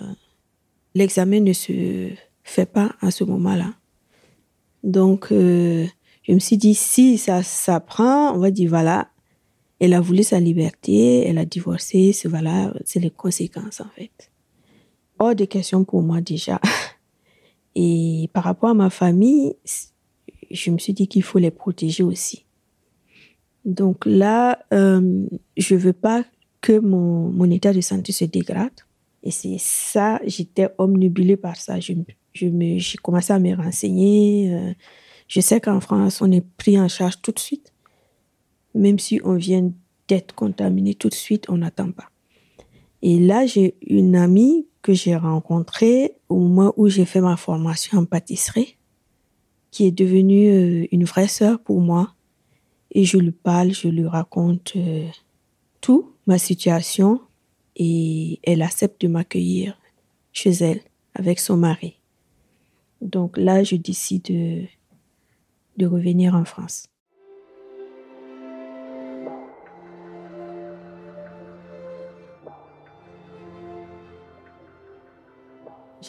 l'examen 0.95 1.41
ne 1.41 1.53
se 1.53 2.09
fait 2.43 2.65
pas 2.65 2.95
à 3.01 3.11
ce 3.11 3.23
moment-là. 3.23 3.73
Donc, 4.83 5.31
euh, 5.31 5.85
je 6.23 6.33
me 6.33 6.39
suis 6.39 6.57
dit, 6.57 6.73
si 6.75 7.17
ça, 7.17 7.43
ça 7.43 7.79
prend, 7.79 8.33
on 8.33 8.38
va 8.39 8.51
dire, 8.51 8.69
voilà, 8.69 9.09
elle 9.79 9.93
a 9.93 10.00
voulu 10.00 10.23
sa 10.23 10.39
liberté, 10.39 11.27
elle 11.27 11.38
a 11.38 11.45
divorcé, 11.45 12.13
c'est 12.13 12.27
voilà, 12.27 12.73
c'est 12.85 13.00
les 13.00 13.09
conséquences, 13.09 13.81
en 13.81 13.89
fait. 13.95 14.31
Hors 15.19 15.35
de 15.35 15.45
question 15.45 15.83
pour 15.83 16.01
moi 16.01 16.21
déjà. 16.21 16.59
Et 17.75 18.29
par 18.33 18.43
rapport 18.43 18.69
à 18.69 18.73
ma 18.73 18.89
famille, 18.89 19.55
je 20.53 20.72
me 20.72 20.77
suis 20.77 20.93
dit 20.93 21.08
qu'il 21.08 21.24
faut 21.24 21.39
les 21.39 21.51
protéger 21.51 22.03
aussi. 22.03 22.46
Donc 23.65 24.05
là, 24.05 24.60
euh, 24.74 25.25
je 25.58 25.75
veux 25.75 25.93
pas 25.93 26.25
que 26.62 26.79
mon, 26.79 27.29
mon 27.29 27.50
état 27.50 27.74
de 27.74 27.81
santé 27.81 28.12
se 28.12 28.25
dégrade. 28.25 28.72
Et 29.24 29.31
c'est 29.31 29.58
ça, 29.60 30.20
j'étais 30.25 30.70
omnibulée 30.77 31.38
par 31.38 31.55
ça. 31.55 31.79
Je, 31.79 31.93
je 32.34 32.48
me, 32.48 32.79
j'ai 32.79 32.98
commencé 32.98 33.34
à 33.34 33.39
me 33.39 33.55
renseigner. 33.55 34.53
Euh, 34.53 34.74
je 35.27 35.41
sais 35.41 35.62
qu'en 35.62 35.79
France, 35.79 36.22
on 36.22 36.31
est 36.31 36.46
pris 36.58 36.79
en 36.79 36.88
charge 36.88 37.22
tout 37.22 37.31
de 37.31 37.39
suite. 37.39 37.74
Même 38.74 39.00
si 39.00 39.20
on 39.24 39.36
vient 39.36 39.72
d'être 40.08 40.34
contaminé 40.34 40.96
tout 40.96 41.10
de 41.10 41.13
suite, 41.13 41.50
on 41.50 41.58
n'attend 41.58 41.91
pas. 41.91 42.10
Et 43.01 43.20
là, 43.20 43.46
j'ai 43.46 43.75
une 43.86 44.15
amie 44.15 44.67
que 44.81 44.93
j'ai 44.93 45.15
rencontrée 45.15 46.15
au 46.29 46.39
moment 46.39 46.74
où 46.77 46.88
j'ai 46.88 47.05
fait 47.05 47.22
ma 47.22 47.38
formation 47.38 48.00
en 48.00 48.05
pâtisserie, 48.05 48.77
qui 49.71 49.85
est 49.85 49.91
devenue 49.91 50.49
euh, 50.51 50.87
une 50.91 51.05
vraie 51.05 51.27
sœur 51.27 51.59
pour 51.59 51.79
moi. 51.81 52.13
Et 52.91 53.05
je 53.05 53.17
lui 53.17 53.31
parle, 53.31 53.73
je 53.73 53.87
lui 53.87 54.05
raconte 54.05 54.73
euh, 54.75 55.07
tout 55.79 56.11
ma 56.27 56.37
situation 56.37 57.21
et 57.77 58.39
elle 58.43 58.61
accepte 58.61 59.01
de 59.01 59.07
m'accueillir 59.07 59.77
chez 60.33 60.51
elle 60.51 60.81
avec 61.15 61.39
son 61.39 61.57
mari. 61.57 61.97
Donc 63.01 63.37
là, 63.37 63.63
je 63.63 63.77
décide 63.77 64.23
de, 64.23 64.63
de 65.77 65.85
revenir 65.85 66.35
en 66.35 66.45
France. 66.45 66.90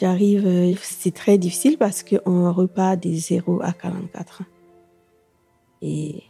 J'arrive, 0.03 0.45
euh, 0.45 0.73
c'est 0.81 1.13
très 1.13 1.37
difficile 1.37 1.77
parce 1.77 2.03
qu'on 2.03 2.51
repart 2.51 2.99
des 2.99 3.15
0 3.15 3.61
à 3.61 3.71
44 3.71 4.41
ans. 4.41 4.45
Et 5.81 6.23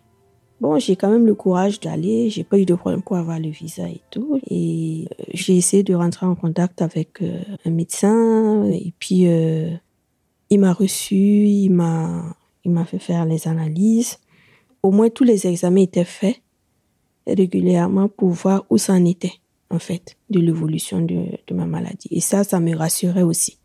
Bon, 0.61 0.77
j'ai 0.77 0.95
quand 0.95 1.09
même 1.09 1.25
le 1.25 1.33
courage 1.33 1.79
d'aller. 1.79 2.29
J'ai 2.29 2.43
pas 2.43 2.59
eu 2.59 2.65
de 2.65 2.75
problème 2.75 3.01
pour 3.01 3.17
avoir 3.17 3.39
le 3.39 3.49
visa 3.49 3.89
et 3.89 4.01
tout. 4.11 4.39
Et 4.47 5.07
euh, 5.19 5.23
j'ai 5.33 5.57
essayé 5.57 5.81
de 5.81 5.95
rentrer 5.95 6.27
en 6.27 6.35
contact 6.35 6.83
avec 6.83 7.23
euh, 7.23 7.41
un 7.65 7.71
médecin. 7.71 8.63
Et 8.65 8.93
puis, 8.99 9.25
il 10.51 10.59
m'a 10.59 10.71
reçu, 10.71 11.15
il 11.15 11.71
m'a, 11.71 12.35
il 12.65 12.69
m'a 12.69 12.85
fait 12.85 12.99
faire 12.99 13.25
les 13.25 13.47
analyses. 13.47 14.19
Au 14.83 14.91
moins, 14.91 15.09
tous 15.09 15.23
les 15.23 15.47
examens 15.47 15.81
étaient 15.81 16.05
faits 16.05 16.43
régulièrement 17.25 18.07
pour 18.07 18.29
voir 18.29 18.65
où 18.69 18.77
ça 18.77 18.93
en 18.93 19.03
était, 19.03 19.33
en 19.71 19.79
fait, 19.79 20.15
de 20.29 20.39
l'évolution 20.39 21.01
de, 21.01 21.25
de 21.47 21.53
ma 21.55 21.65
maladie. 21.65 22.09
Et 22.11 22.21
ça, 22.21 22.43
ça 22.43 22.59
me 22.59 22.75
rassurait 22.75 23.23
aussi. 23.23 23.57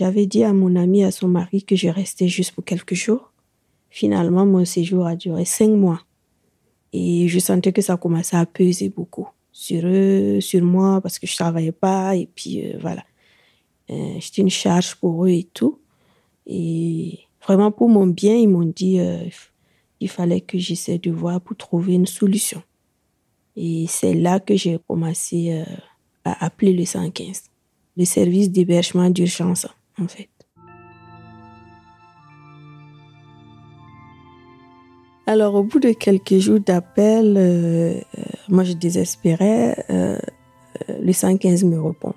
J'avais 0.00 0.24
dit 0.24 0.44
à 0.44 0.54
mon 0.54 0.76
ami, 0.76 1.04
à 1.04 1.10
son 1.10 1.28
mari, 1.28 1.62
que 1.62 1.76
je 1.76 1.88
restais 1.88 2.26
juste 2.26 2.52
pour 2.52 2.64
quelques 2.64 2.94
jours 2.94 3.34
Finalement, 3.90 4.46
mon 4.46 4.64
séjour 4.64 5.04
a 5.04 5.14
duré 5.14 5.44
cinq 5.44 5.72
mois. 5.72 6.00
Et 6.94 7.28
je 7.28 7.38
sentais 7.38 7.70
que 7.70 7.82
ça 7.82 7.98
commençait 7.98 8.38
à 8.38 8.46
peser 8.46 8.88
beaucoup 8.88 9.28
sur 9.52 9.82
eux, 9.84 10.40
sur 10.40 10.62
moi, 10.62 11.02
parce 11.02 11.18
que 11.18 11.26
je 11.26 11.36
travaillais 11.36 11.70
pas. 11.70 12.16
Et 12.16 12.30
puis, 12.34 12.64
euh, 12.64 12.78
voilà. 12.80 13.04
Euh, 13.90 14.14
J'étais 14.20 14.40
une 14.40 14.48
charge 14.48 14.94
pour 14.94 15.26
eux 15.26 15.28
et 15.28 15.46
tout. 15.52 15.78
Et 16.46 17.18
vraiment, 17.46 17.70
pour 17.70 17.90
mon 17.90 18.06
bien, 18.06 18.36
ils 18.36 18.48
m'ont 18.48 18.72
dit 18.74 19.00
euh, 19.00 19.28
il 20.00 20.08
fallait 20.08 20.40
que 20.40 20.56
j'essaie 20.56 20.96
de 20.96 21.10
voir 21.10 21.42
pour 21.42 21.58
trouver 21.58 21.92
une 21.92 22.06
solution. 22.06 22.62
Et 23.54 23.84
c'est 23.86 24.14
là 24.14 24.40
que 24.40 24.56
j'ai 24.56 24.78
commencé 24.88 25.52
euh, 25.52 25.64
à 26.24 26.46
appeler 26.46 26.72
le 26.72 26.86
115, 26.86 27.42
le 27.98 28.06
service 28.06 28.50
d'hébergement 28.50 29.10
d'urgence, 29.10 29.66
Alors, 35.26 35.54
au 35.54 35.62
bout 35.62 35.78
de 35.78 35.92
quelques 35.92 36.38
jours 36.38 36.58
d'appel, 36.58 37.36
euh, 37.36 37.94
euh, 37.94 38.22
moi 38.48 38.64
je 38.64 38.72
désespérais. 38.72 39.84
Euh, 39.88 40.18
le 41.00 41.12
115 41.12 41.64
me 41.64 41.80
répond. 41.80 42.14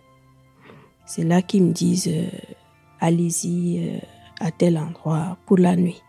C'est 1.06 1.24
là 1.24 1.44
qu'ils 1.44 1.64
me 1.64 1.74
disent 1.74 2.12
allez-y 3.00 4.02
à 4.40 4.50
tel 4.50 4.80
endroit 4.80 5.38
pour 5.46 5.58
la 5.60 5.76
nuit. 5.76 6.02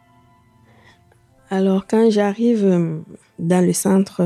Alors, 1.51 1.87
quand 1.87 2.09
j'arrive 2.11 3.03
dans 3.39 3.67
le 3.67 3.73
centre 3.75 4.23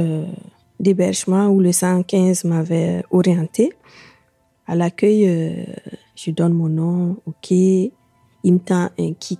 d'hébergement 0.78 1.48
où 1.48 1.58
le 1.58 1.72
115 1.72 2.44
m'avait 2.44 3.02
orienté, 3.10 3.72
à 4.68 4.76
l'accueil, 4.76 5.66
je 6.18 6.32
donne 6.32 6.52
mon 6.52 6.68
nom, 6.68 7.16
ok. 7.26 7.50
Il 7.52 7.92
me 8.44 8.58
tend 8.58 8.90
un 8.98 9.12
kit 9.12 9.38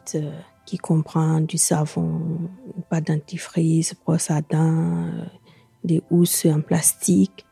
qui 0.64 0.78
comprend 0.78 1.40
du 1.40 1.58
savon, 1.58 2.20
pas 2.88 3.00
dentifrice, 3.00 3.94
brosse 4.04 4.30
à 4.30 4.42
dents, 4.42 5.06
euh, 5.06 5.24
des 5.82 6.02
housses 6.10 6.46
en 6.46 6.60
plastique. 6.60 7.46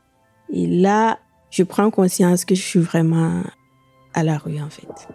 Et 0.52 0.66
là, 0.66 1.18
je 1.50 1.62
prends 1.62 1.90
conscience 1.90 2.44
que 2.44 2.54
je 2.54 2.62
suis 2.62 2.80
vraiment 2.80 3.42
à 4.14 4.22
la 4.22 4.38
rue 4.38 4.60
en 4.60 4.70
fait. 4.70 5.08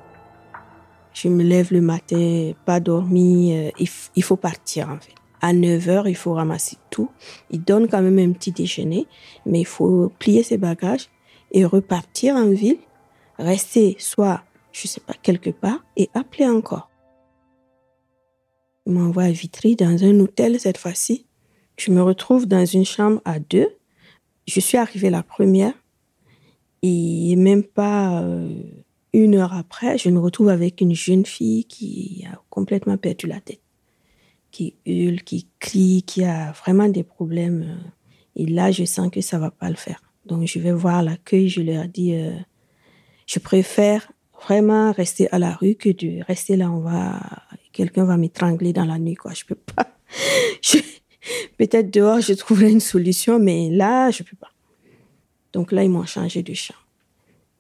Je 1.14 1.30
me 1.30 1.44
lève 1.44 1.72
le 1.72 1.82
matin, 1.82 2.54
pas 2.66 2.80
dormi, 2.80 3.54
euh, 3.56 3.70
il, 4.16 4.24
faut 4.24 4.36
partir 4.36 4.90
en 4.90 4.98
fait. 4.98 5.14
À 5.42 5.54
9 5.54 5.90
heures, 5.90 6.08
il 6.08 6.16
faut 6.16 6.34
ramasser 6.34 6.78
tout. 6.90 7.10
Il 7.50 7.64
donne 7.64 7.88
quand 7.88 8.02
même 8.02 8.20
un 8.20 8.34
petit 8.34 8.52
déjeuner, 8.52 9.08
mais 9.46 9.62
il 9.62 9.68
faut 9.68 10.12
plier 10.20 10.44
ses 10.44 10.58
bagages 10.58 11.10
et 11.52 11.66
repartir 11.66 12.36
en 12.36 12.50
ville, 12.50 12.80
rester 13.42 13.96
soit, 14.00 14.44
je 14.72 14.88
sais 14.88 15.02
pas, 15.02 15.14
quelque 15.22 15.50
part 15.50 15.84
et 15.98 16.10
appeler 16.14 16.48
encore. 16.48 16.90
Il 18.86 18.94
m'envoie 18.94 19.24
à 19.24 19.32
Vitry 19.32 19.76
dans 19.76 20.04
un 20.04 20.20
hôtel 20.20 20.60
cette 20.60 20.78
fois-ci. 20.78 21.26
Je 21.78 21.92
me 21.92 22.02
retrouve 22.02 22.48
dans 22.48 22.66
une 22.66 22.86
chambre 22.86 23.22
à 23.26 23.40
deux. 23.40 23.70
Je 24.48 24.60
suis 24.60 24.78
arrivée 24.78 25.10
la 25.10 25.24
première 25.24 25.74
et 26.82 27.36
même 27.36 27.64
pas 27.64 28.22
euh, 28.22 28.50
une 29.14 29.36
heure 29.36 29.54
après, 29.54 29.98
je 29.98 30.10
me 30.10 30.20
retrouve 30.20 30.50
avec 30.50 30.82
une 30.82 30.96
jeune 30.96 31.26
fille 31.26 31.66
qui 31.66 32.26
a 32.32 32.42
complètement 32.50 32.98
perdu 32.98 33.28
la 33.28 33.40
tête, 33.40 33.62
qui 34.52 34.76
hurle, 34.86 35.22
qui 35.22 35.48
crie, 35.60 36.04
qui 36.06 36.24
a 36.24 36.52
vraiment 36.54 36.88
des 36.88 37.04
problèmes. 37.04 37.78
Et 38.36 38.46
là, 38.46 38.72
je 38.72 38.86
sens 38.86 39.12
que 39.12 39.22
ça 39.22 39.38
va 39.38 39.52
pas 39.52 39.70
le 39.70 39.76
faire. 39.76 40.02
Donc, 40.26 40.48
je 40.48 40.60
vais 40.60 40.72
voir 40.72 41.04
l'accueil. 41.04 41.50
Je 41.50 41.62
leur 41.62 41.88
dis, 41.88 42.14
euh, 42.14 42.32
je 43.32 43.40
préfère 43.40 44.12
vraiment 44.46 44.92
rester 44.92 45.32
à 45.32 45.40
la 45.40 45.54
rue 45.54 45.76
que 45.76 45.90
de 45.90 46.22
rester 46.26 46.58
là. 46.58 46.70
On 46.70 46.80
va 46.80 47.18
quelqu'un 47.72 48.04
va 48.04 48.18
m'étrangler 48.18 48.74
dans 48.74 48.84
la 48.84 49.00
nuit, 49.00 49.16
quoi. 49.16 49.32
Je 49.34 49.46
peux 49.46 49.56
pas. 49.56 49.88
Peut-être 51.58 51.90
dehors, 51.90 52.20
je 52.20 52.34
trouverai 52.34 52.72
une 52.72 52.82
solution, 52.82 53.40
mais 53.40 53.70
là, 53.70 54.12
je 54.12 54.24
peux 54.24 54.36
pas. 54.36 54.52
Donc 55.54 55.72
là, 55.72 55.86
ils 55.86 55.90
m'ont 55.90 56.06
changé 56.06 56.44
de 56.44 56.54
chambre. 56.54 56.86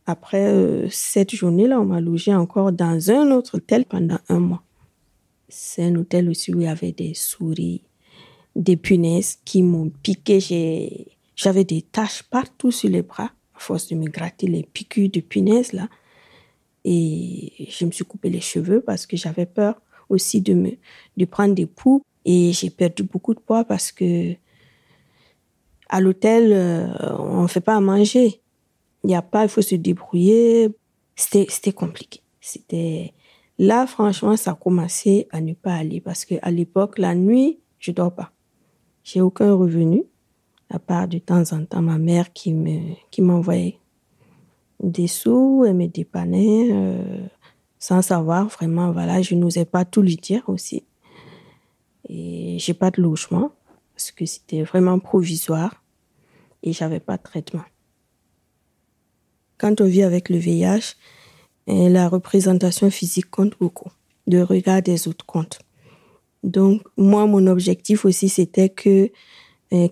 Après 0.07 0.47
euh, 0.47 0.89
cette 0.89 1.33
journée-là, 1.33 1.79
on 1.79 1.85
m'a 1.85 2.01
logé 2.01 2.33
encore 2.35 2.73
dans 2.73 3.09
un 3.09 3.31
autre 3.31 3.55
hôtel 3.55 3.85
pendant 3.85 4.19
un 4.27 4.39
mois. 4.39 4.63
C'est 5.47 5.83
un 5.83 5.95
hôtel 5.95 6.27
aussi 6.27 6.53
où 6.53 6.59
il 6.59 6.65
y 6.65 6.67
avait 6.67 6.91
des 6.91 7.13
souris, 7.13 7.83
des 8.57 8.75
punaises 8.75 9.39
qui 9.45 9.61
m'ont 9.61 9.89
piqué. 10.03 11.07
J'avais 11.35 11.63
des 11.63 11.81
taches 11.81 12.23
partout 12.23 12.71
sur 12.71 12.89
les 12.89 13.03
bras, 13.03 13.31
force 13.61 13.87
de 13.87 13.95
me 13.95 14.07
gratter 14.07 14.47
les 14.47 14.63
piqûres 14.63 15.09
de 15.09 15.21
punaises, 15.21 15.73
là. 15.73 15.87
Et 16.83 17.67
je 17.69 17.85
me 17.85 17.91
suis 17.91 18.05
coupé 18.05 18.29
les 18.29 18.41
cheveux 18.41 18.81
parce 18.81 19.05
que 19.05 19.15
j'avais 19.15 19.45
peur 19.45 19.81
aussi 20.09 20.41
de 20.41 20.53
me 20.53 20.71
de 21.15 21.25
prendre 21.25 21.53
des 21.53 21.67
poux 21.67 22.01
et 22.25 22.51
j'ai 22.53 22.71
perdu 22.71 23.03
beaucoup 23.03 23.35
de 23.35 23.39
poids 23.39 23.63
parce 23.63 23.91
que 23.91 24.33
à 25.89 26.01
l'hôtel 26.01 26.51
euh, 26.51 26.87
on 27.19 27.47
fait 27.47 27.61
pas 27.61 27.75
à 27.75 27.81
manger 27.81 28.41
il 29.03 29.07
n'y 29.07 29.15
a 29.15 29.21
pas, 29.21 29.43
il 29.43 29.49
faut 29.49 29.61
se 29.61 29.75
débrouiller. 29.75 30.69
C'était 31.15 31.73
compliqué. 31.73 32.21
C'était 32.39 33.13
là, 33.57 33.87
franchement, 33.87 34.37
ça 34.37 34.51
a 34.51 34.55
commencé 34.55 35.27
à 35.31 35.41
ne 35.41 35.53
pas 35.53 35.73
aller 35.73 36.01
parce 36.01 36.25
que 36.25 36.35
à 36.41 36.51
l'époque, 36.51 36.97
la 36.97 37.15
nuit, 37.15 37.59
je 37.79 37.91
dors 37.91 38.13
pas. 38.13 38.31
J'ai 39.03 39.21
aucun 39.21 39.53
revenu 39.53 40.03
à 40.71 40.79
part 40.79 41.07
de 41.07 41.19
temps 41.19 41.43
en 41.51 41.65
temps 41.65 41.81
ma 41.81 41.97
mère 41.97 42.33
qui 42.33 42.53
me 42.53 42.95
qui 43.11 43.21
m'envoyait 43.21 43.77
des 44.81 45.07
sous, 45.07 45.63
elle 45.67 45.75
me 45.75 45.87
dépannait 45.87 46.69
euh, 46.71 47.27
sans 47.77 48.01
savoir 48.01 48.47
vraiment. 48.47 48.91
Voilà, 48.91 49.21
je 49.21 49.35
n'osais 49.35 49.65
pas 49.65 49.85
tout 49.85 50.01
lui 50.01 50.15
dire 50.15 50.43
aussi. 50.47 50.83
Et 52.09 52.57
j'ai 52.59 52.73
pas 52.73 52.89
de 52.91 53.01
logement 53.01 53.51
parce 53.93 54.11
que 54.11 54.25
c'était 54.25 54.63
vraiment 54.63 54.97
provisoire 54.99 55.83
et 56.63 56.73
j'avais 56.73 56.99
pas 56.99 57.17
de 57.17 57.23
traitement. 57.23 57.63
Quand 59.57 59.79
on 59.81 59.85
vit 59.85 60.03
avec 60.03 60.29
le 60.29 60.37
VIH, 60.37 60.95
eh, 61.67 61.89
la 61.89 62.09
représentation 62.09 62.89
physique 62.89 63.29
compte 63.29 63.53
beaucoup. 63.59 63.91
Le 64.25 64.41
regard 64.43 64.81
des 64.81 65.07
autres 65.07 65.25
compte. 65.25 65.59
Donc, 66.43 66.81
moi, 66.97 67.27
mon 67.27 67.45
objectif 67.45 68.05
aussi, 68.05 68.29
c'était 68.29 68.69
que 68.69 69.11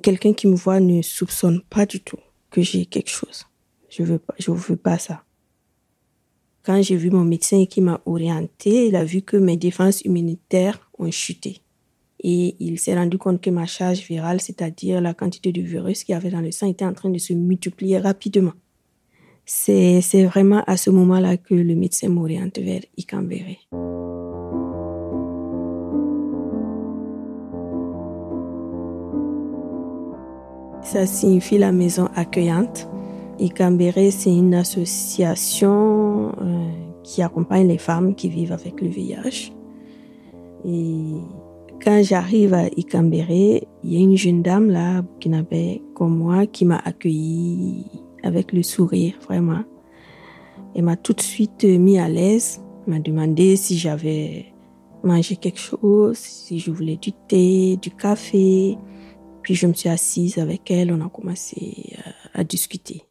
quelqu'un 0.02 0.34
qui 0.34 0.48
me 0.48 0.56
voit 0.56 0.80
ne 0.80 1.02
soupçonne 1.02 1.62
pas 1.70 1.86
du 1.86 2.02
tout 2.02 2.20
que 2.52 2.62
j'ai 2.62 2.86
quelque 2.86 3.10
chose. 3.10 3.46
Je 3.90 4.04
veux 4.04 4.20
pas, 4.20 4.36
je 4.38 4.52
veux 4.52 4.76
pas 4.76 4.98
ça. 4.98 5.24
Quand 6.64 6.82
j'ai 6.82 6.98
vu 6.98 7.10
mon 7.10 7.24
médecin 7.24 7.66
qui 7.66 7.82
m'a 7.82 8.02
orienté, 8.06 8.88
il 8.88 8.96
a 8.96 9.04
vu 9.04 9.22
que 9.22 9.38
mes 9.38 9.58
défenses 9.58 10.02
immunitaires 10.02 10.90
ont 10.98 11.10
chuté. 11.10 11.62
Et 12.22 12.56
il 12.60 12.80
s'est 12.80 12.96
rendu 12.96 13.18
compte 13.18 13.42
que 13.42 13.50
ma 13.50 13.66
charge 13.66 14.00
virale, 14.00 14.42
c'est-à-dire 14.42 15.00
la 15.00 15.14
quantité 15.14 15.52
de 15.52 15.62
virus 15.62 16.04
qu'il 16.04 16.14
y 16.14 16.16
avait 16.16 16.30
dans 16.30 16.42
le 16.42 16.52
sang, 16.52 16.68
était 16.68 16.86
en 16.86 16.94
train 16.94 17.10
de 17.10 17.18
se 17.18 17.34
multiplier 17.34 17.98
rapidement. 17.98 18.54
C'est, 19.46 20.02
vraiment 20.26 20.64
à 20.68 20.78
ce 20.78 20.92
moment-là 20.92 21.38
que 21.38 21.56
le 21.56 21.76
médecin 21.76 22.10
m'oriente 22.10 22.60
vers 22.60 22.82
Icambéré. 22.98 23.58
Ça 30.92 31.06
signifie 31.06 31.60
la 31.60 31.72
maison 31.72 32.10
accueillante. 32.16 32.90
Icambéré, 33.38 34.10
c'est 34.10 34.34
une 34.34 34.56
association 34.56 36.32
euh, 36.42 36.68
qui 37.04 37.22
accompagne 37.22 37.68
les 37.68 37.78
femmes 37.78 38.16
qui 38.16 38.28
vivent 38.28 38.54
avec 38.54 38.82
le 38.82 38.88
VIH. 38.88 39.54
Et 40.66 41.14
quand 41.86 42.02
j'arrive 42.02 42.56
à 42.56 42.70
Icambéré, 42.76 43.68
il 43.84 43.94
y 43.94 43.98
a 43.98 44.00
une 44.00 44.18
jeune 44.18 44.42
dame 44.42 44.72
là, 44.72 45.04
burkinabé 45.04 45.84
comme 45.94 46.18
moi, 46.18 46.48
qui 46.48 46.66
m'a 46.66 46.80
accueillie 46.84 47.86
avec 48.24 48.52
le 48.52 48.64
sourire, 48.64 49.14
vraiment. 49.28 49.62
Elle 50.74 50.86
m'a 50.86 50.98
tout 50.98 51.14
de 51.14 51.22
suite 51.22 51.66
mis 51.66 52.00
à 52.00 52.10
l'aise, 52.10 52.64
m'a 52.88 52.98
demandé 52.98 53.58
si 53.58 53.78
j'avais 53.78 54.48
mangé 55.04 55.36
quelque 55.36 55.60
chose, 55.60 56.18
si 56.18 56.58
je 56.58 56.72
voulais 56.72 56.98
du 56.98 57.12
thé, 57.12 57.78
du 57.78 57.92
café. 57.92 58.76
Puis 59.50 59.56
je 59.56 59.66
me 59.66 59.74
suis 59.74 59.90
assise 59.90 60.38
avec 60.38 60.70
elle, 60.70 60.94
on 60.94 61.04
a 61.04 61.10
commencé 61.10 61.98
à, 62.36 62.44
discuter. 62.44 63.02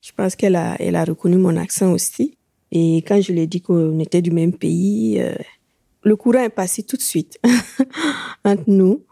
Je 0.00 0.12
pense 0.12 0.36
qu'elle 0.36 0.54
a, 0.54 0.76
elle 0.78 0.94
a 0.94 1.04
reconnu 1.04 1.36
mon 1.36 1.56
accent 1.56 1.90
aussi. 1.90 2.38
Et 2.70 2.98
quand 2.98 3.20
je 3.20 3.32
lui 3.32 3.40
ai 3.40 3.48
dit 3.48 3.60
qu'on 3.60 3.98
était 3.98 4.22
du 4.22 4.30
même 4.30 4.56
pays, 4.56 5.20
euh, 5.20 5.34
le 6.04 6.14
courant 6.14 6.44
est 6.44 6.48
passé 6.48 6.84
tout 6.84 6.96
de 6.96 7.02
suite 7.02 7.40
entre 8.44 8.62
nous. 8.68 9.04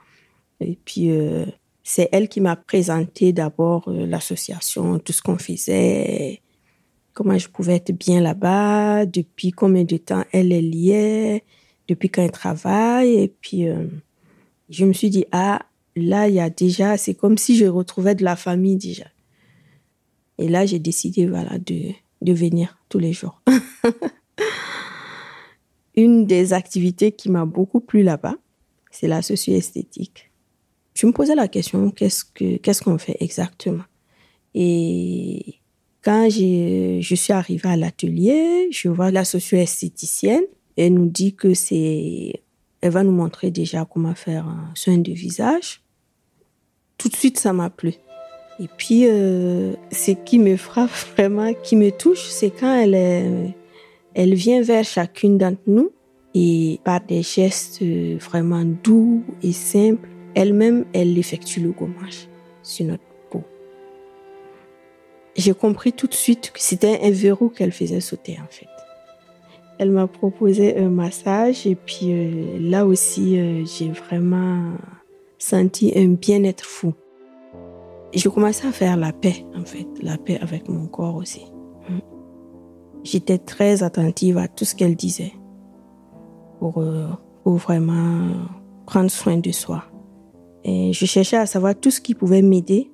Et 0.61 0.79
puis, 0.85 1.11
euh, 1.11 1.47
c'est 1.83 2.09
elle 2.13 2.29
qui 2.29 2.41
m'a 2.41 2.55
présenté 2.55 3.33
d'abord 3.33 3.89
euh, 3.89 4.07
l'association, 4.07 5.01
tout 5.01 5.13
ce 5.13 5.21
qu'on 5.21 5.37
faisait, 5.37 6.43
comment 7.13 7.39
je 7.39 7.49
pouvais 7.49 7.75
être 7.75 7.91
bien 7.91 8.21
là-bas, 8.21 9.05
depuis 9.05 9.51
combien 9.51 9.83
de 9.83 9.97
temps 9.97 10.23
elle 10.31 10.53
est 10.53 10.63
liée, 10.63 11.43
depuis 11.89 12.09
quand 12.09 12.23
elle 12.23 12.31
travaille. 12.31 13.15
Et 13.15 13.35
puis, 13.41 13.67
euh, 13.67 13.89
je 14.71 14.85
me 14.85 14.93
suis 14.93 15.11
dit, 15.11 15.27
ah, 15.33 15.61
là, 15.97 16.29
il 16.29 16.35
y 16.35 16.41
a 16.41 16.49
déjà, 16.49 16.97
c'est 16.97 17.15
comme 17.15 17.37
si 17.37 17.57
je 17.57 17.67
retrouvais 17.67 18.15
de 18.15 18.25
la 18.25 18.37
famille 18.37 18.77
déjà. 18.77 19.07
Et 20.39 20.49
là, 20.49 20.65
j'ai 20.65 20.79
décidé, 20.79 21.27
voilà, 21.27 21.59
de, 21.59 21.93
de 22.23 22.33
venir 22.33 22.79
tous 22.89 22.99
les 22.99 23.13
jours. 23.13 23.43
Une 25.97 26.25
des 26.25 26.53
activités 26.53 27.13
qui 27.13 27.29
m'a 27.29 27.45
beaucoup 27.45 27.81
plu 27.81 28.03
là-bas, 28.03 28.37
c'est 28.91 29.09
la 29.09 29.23
socio-esthétique. 29.23 30.31
Je 30.95 31.07
me 31.07 31.13
posais 31.13 31.35
la 31.35 31.49
question, 31.49 31.91
qu'est-ce 31.91 32.25
que 32.25 32.57
qu'est-ce 32.59 32.83
qu'on 32.83 32.99
fait 32.99 33.17
exactement? 33.21 33.85
Et 34.55 35.57
quand 36.03 36.29
je 36.31 37.15
suis 37.15 37.33
arrivée 37.33 37.69
à 37.69 37.77
l'atelier, 37.77 38.69
je 38.71 38.89
vois 38.89 39.11
la 39.11 39.25
socio-esthéticienne. 39.25 40.45
Elle 40.77 40.95
nous 40.95 41.09
dit 41.09 41.35
que 41.35 41.55
c'est, 41.55 42.43
elle 42.81 42.91
va 42.91 43.03
nous 43.03 43.13
montrer 43.13 43.51
déjà 43.51 43.85
comment 43.85 44.15
faire 44.15 44.47
un 44.47 44.71
soin 44.75 44.99
de 44.99 45.13
visage. 45.13 45.83
Tout 46.99 47.09
de 47.09 47.17
suite, 47.17 47.39
ça 47.39 47.53
m'a 47.53 47.71
plu. 47.71 47.95
Et 48.59 48.69
puis, 48.77 49.07
euh, 49.07 49.75
ce 49.91 50.13
qui 50.13 50.39
me 50.39 50.57
frappe 50.57 50.91
vraiment, 51.17 51.53
qui 51.55 51.77
me 51.77 51.91
touche, 51.91 52.29
c'est 52.29 52.51
quand 52.51 52.75
elle 52.75 52.95
est, 52.95 53.55
elle 54.15 54.35
vient 54.35 54.63
vers 54.63 54.85
chacune 54.85 55.39
d'entre 55.39 55.63
nous 55.67 55.91
et 56.35 56.81
par 56.85 57.01
des 57.01 57.23
gestes 57.23 57.83
vraiment 57.83 58.65
doux 58.65 59.25
et 59.43 59.53
simples, 59.53 60.09
elle-même, 60.35 60.85
elle 60.93 61.19
effectue 61.19 61.61
le 61.61 61.73
gommage 61.73 62.29
sur 62.63 62.87
notre 62.87 63.03
peau. 63.31 63.43
J'ai 65.37 65.55
compris 65.55 65.93
tout 65.93 66.07
de 66.07 66.15
suite 66.15 66.53
que 66.53 66.61
c'était 66.61 67.01
un 67.03 67.11
verrou 67.11 67.49
qu'elle 67.49 67.73
faisait 67.73 68.01
sauter 68.01 68.39
en 68.41 68.49
fait. 68.49 68.70
Elle 69.81 69.93
m'a 69.93 70.07
proposé 70.07 70.77
un 70.77 70.91
massage 70.91 71.67
et 71.67 71.75
puis 71.75 72.13
euh, 72.13 72.59
là 72.61 72.85
aussi, 72.85 73.41
euh, 73.41 73.65
j'ai 73.65 73.91
vraiment 73.91 74.75
senti 75.39 75.91
un 75.97 76.09
bien-être 76.09 76.67
fou. 76.67 76.93
J'ai 78.13 78.29
commencé 78.29 78.67
à 78.67 78.73
faire 78.73 78.99
la 78.99 79.15
paix 79.15 79.47
en 79.57 79.65
fait, 79.65 79.87
la 80.03 80.19
paix 80.19 80.39
avec 80.43 80.69
mon 80.69 80.87
corps 80.87 81.15
aussi. 81.15 81.47
J'étais 83.05 83.39
très 83.39 83.83
attentive 83.83 84.37
à 84.37 84.49
tout 84.49 84.67
ce 84.67 84.75
qu'elle 84.75 84.97
disait 84.97 85.33
pour, 86.59 86.77
euh, 86.77 87.07
pour 87.43 87.55
vraiment 87.55 88.33
prendre 88.85 89.11
soin 89.11 89.39
de 89.39 89.51
soi. 89.51 89.85
Et 90.63 90.93
je 90.93 91.07
cherchais 91.07 91.39
à 91.39 91.47
savoir 91.47 91.75
tout 91.75 91.91
ce 91.91 92.03
qui 92.03 92.15
pouvait 92.15 92.43
m'aider 92.43 92.91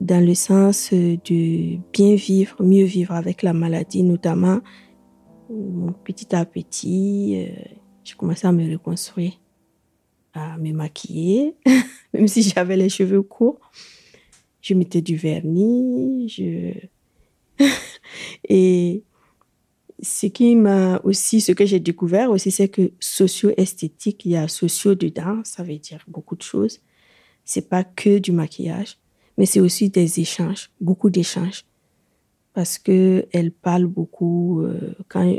dans 0.00 0.24
le 0.24 0.34
sens 0.34 0.92
de 0.92 1.76
bien 1.92 2.14
vivre, 2.14 2.62
mieux 2.62 2.84
vivre 2.84 3.14
avec 3.14 3.42
la 3.42 3.52
maladie, 3.52 4.04
notamment 4.04 4.60
petit 6.04 6.34
appétit. 6.34 7.46
Euh, 7.48 7.62
j'ai 8.02 8.14
commencé 8.14 8.46
à 8.46 8.52
me 8.52 8.70
reconstruire, 8.70 9.32
à 10.32 10.58
me 10.58 10.72
maquiller, 10.72 11.56
même 12.12 12.28
si 12.28 12.42
j'avais 12.42 12.76
les 12.76 12.88
cheveux 12.88 13.22
courts. 13.22 13.70
Je 14.60 14.74
mettais 14.74 15.02
du 15.02 15.16
vernis, 15.16 16.34
et 18.48 19.02
ce 20.00 20.26
qui 20.26 20.56
m'a 20.56 21.00
aussi, 21.04 21.40
ce 21.40 21.52
que 21.52 21.66
j'ai 21.66 21.80
découvert 21.80 22.30
aussi, 22.30 22.50
c'est 22.50 22.68
que 22.68 22.92
socio-esthétique, 22.98 24.24
il 24.24 24.32
y 24.32 24.36
a 24.36 24.48
socio 24.48 24.94
dedans, 24.94 25.40
ça 25.44 25.62
veut 25.62 25.78
dire 25.78 26.04
beaucoup 26.08 26.36
de 26.36 26.42
choses. 26.42 26.80
C'est 27.44 27.68
pas 27.68 27.84
que 27.84 28.18
du 28.18 28.32
maquillage, 28.32 28.98
mais 29.36 29.46
c'est 29.46 29.60
aussi 29.60 29.90
des 29.90 30.20
échanges, 30.20 30.70
beaucoup 30.80 31.10
d'échanges. 31.10 31.64
Parce 32.54 32.78
que 32.78 33.26
elle 33.32 33.50
parle 33.50 33.86
beaucoup, 33.86 34.62
euh, 34.62 34.94
quand 35.08 35.36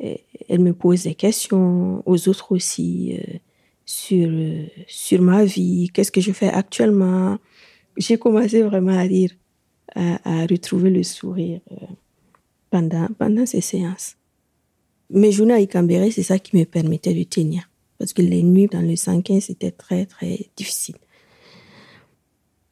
elle 0.00 0.58
me 0.60 0.72
pose 0.72 1.04
des 1.04 1.14
questions, 1.14 2.02
aux 2.06 2.28
autres 2.28 2.52
aussi, 2.52 3.16
euh, 3.18 3.38
sur, 3.84 4.28
euh, 4.28 4.66
sur 4.86 5.20
ma 5.20 5.44
vie, 5.44 5.90
qu'est-ce 5.92 6.10
que 6.10 6.22
je 6.22 6.32
fais 6.32 6.48
actuellement. 6.48 7.38
J'ai 7.98 8.16
commencé 8.16 8.62
vraiment 8.62 8.98
à 8.98 9.02
rire, 9.02 9.30
à, 9.94 10.46
retrouver 10.46 10.90
le 10.90 11.02
sourire 11.02 11.60
pendant, 12.70 13.06
pendant 13.18 13.46
ces 13.46 13.60
séances. 13.60 14.16
Mes 15.10 15.30
journées 15.30 15.54
à 15.54 15.60
Icambéré, 15.60 16.10
c'est 16.10 16.22
ça 16.24 16.38
qui 16.38 16.56
me 16.56 16.64
permettait 16.64 17.14
de 17.14 17.22
tenir. 17.22 17.70
Parce 17.98 18.12
que 18.12 18.22
les 18.22 18.42
nuits 18.42 18.66
dans 18.66 18.80
le 18.80 18.96
115, 18.96 19.44
c'était 19.44 19.70
très, 19.70 20.06
très 20.06 20.48
difficile. 20.56 20.96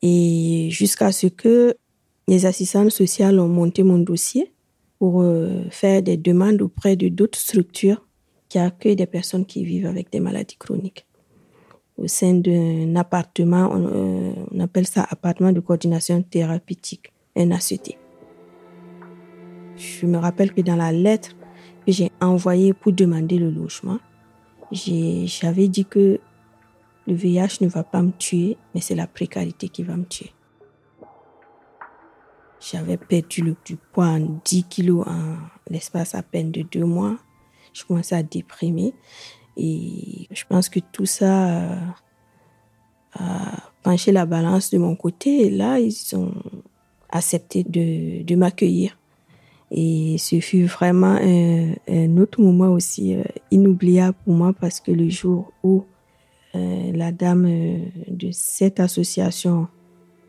Et 0.01 0.69
jusqu'à 0.71 1.13
ce 1.13 1.29
que 1.29 1.77
les 2.29 2.47
assistantes 2.47 2.91
sociales 2.91 3.39
ont 3.41 3.49
monté 3.49 3.83
mon 3.83 3.99
dossier 3.99 4.53
pour 4.99 5.23
euh, 5.23 5.65
faire 5.71 6.03
des 6.03 6.17
demandes 6.17 6.63
auprès 6.63 6.97
de 6.97 7.09
d'autres 7.09 7.39
structures 7.39 8.07
qui 8.49 8.59
accueillent 8.59 8.97
des 8.97 9.07
personnes 9.07 9.47
qui 9.47 9.65
vivent 9.65 9.87
avec 9.87 10.11
des 10.13 10.21
maladies 10.21 10.57
chroniques. 10.57 11.07
Au 11.99 12.07
sein 12.07 12.35
d'un 12.35 12.95
appartement, 12.97 13.69
on, 13.73 13.87
euh, 13.87 14.33
on, 14.51 14.61
appelle 14.61 14.87
ça 14.87 15.07
appartement 15.09 15.53
de 15.53 15.61
coordination 15.61 16.23
thérapeutique, 16.23 17.13
un 17.37 17.51
ACT. 17.51 17.99
Je 19.77 20.07
me 20.07 20.19
rappelle 20.19 20.53
que 20.53 20.61
dans 20.61 20.77
la 20.77 20.93
lettre 20.93 21.31
que 21.85 21.93
j'ai 21.93 22.11
envoyée 22.21 22.73
pour 22.73 22.93
demander 22.93 23.39
le 23.39 23.51
logement, 23.51 23.99
j'avais 24.71 25.69
dit 25.69 25.85
que 25.85 26.21
le 27.07 27.15
VIH 27.15 27.59
ne 27.61 27.69
va 27.69 27.83
pas 27.83 28.03
me 28.03 28.13
tuer, 28.13 28.57
mais 28.75 28.81
c'est 28.81 28.95
la 28.95 29.07
précarité 29.07 29.69
qui 29.69 29.83
va 29.83 29.97
me 29.97 30.05
tuer. 30.05 30.31
J'avais 32.71 32.97
perdu 32.97 33.55
du 33.65 33.77
poids 33.77 34.07
en 34.07 34.41
10 34.45 34.65
kilos 34.65 35.07
en 35.07 35.37
l'espace 35.69 36.15
à 36.15 36.23
peine 36.23 36.53
de 36.53 36.63
deux 36.63 36.85
mois. 36.85 37.17
Je 37.73 37.85
commençais 37.85 38.15
à 38.15 38.23
déprimer. 38.23 38.95
Et 39.57 40.29
je 40.31 40.45
pense 40.49 40.69
que 40.69 40.81
tout 40.93 41.07
ça 41.07 41.79
a 43.15 43.73
penché 43.83 44.13
la 44.13 44.27
balance 44.27 44.71
de 44.71 44.79
mon 44.79 44.95
côté. 44.95 45.47
Et 45.47 45.51
là, 45.51 45.81
ils 45.81 46.17
ont 46.17 46.35
accepté 47.11 47.65
de, 47.65 48.23
de 48.23 48.37
m'accueillir. 48.37 48.97
Et 49.75 50.17
ce 50.19 50.39
fut 50.41 50.65
vraiment 50.65 51.17
un, 51.19 52.17
autre 52.19 52.43
moment 52.43 52.69
aussi 52.69 53.15
euh, 53.15 53.23
inoubliable 53.51 54.17
pour 54.23 54.35
moi 54.35 54.53
parce 54.53 54.81
que 54.81 54.93
le 54.93 55.09
jour 55.09 55.51
où 55.63 55.87
euh, 56.55 56.93
la 56.93 57.11
dame 57.11 57.47
euh, 57.47 57.79
de 58.07 58.29
cette 58.33 58.81
association 58.81 59.69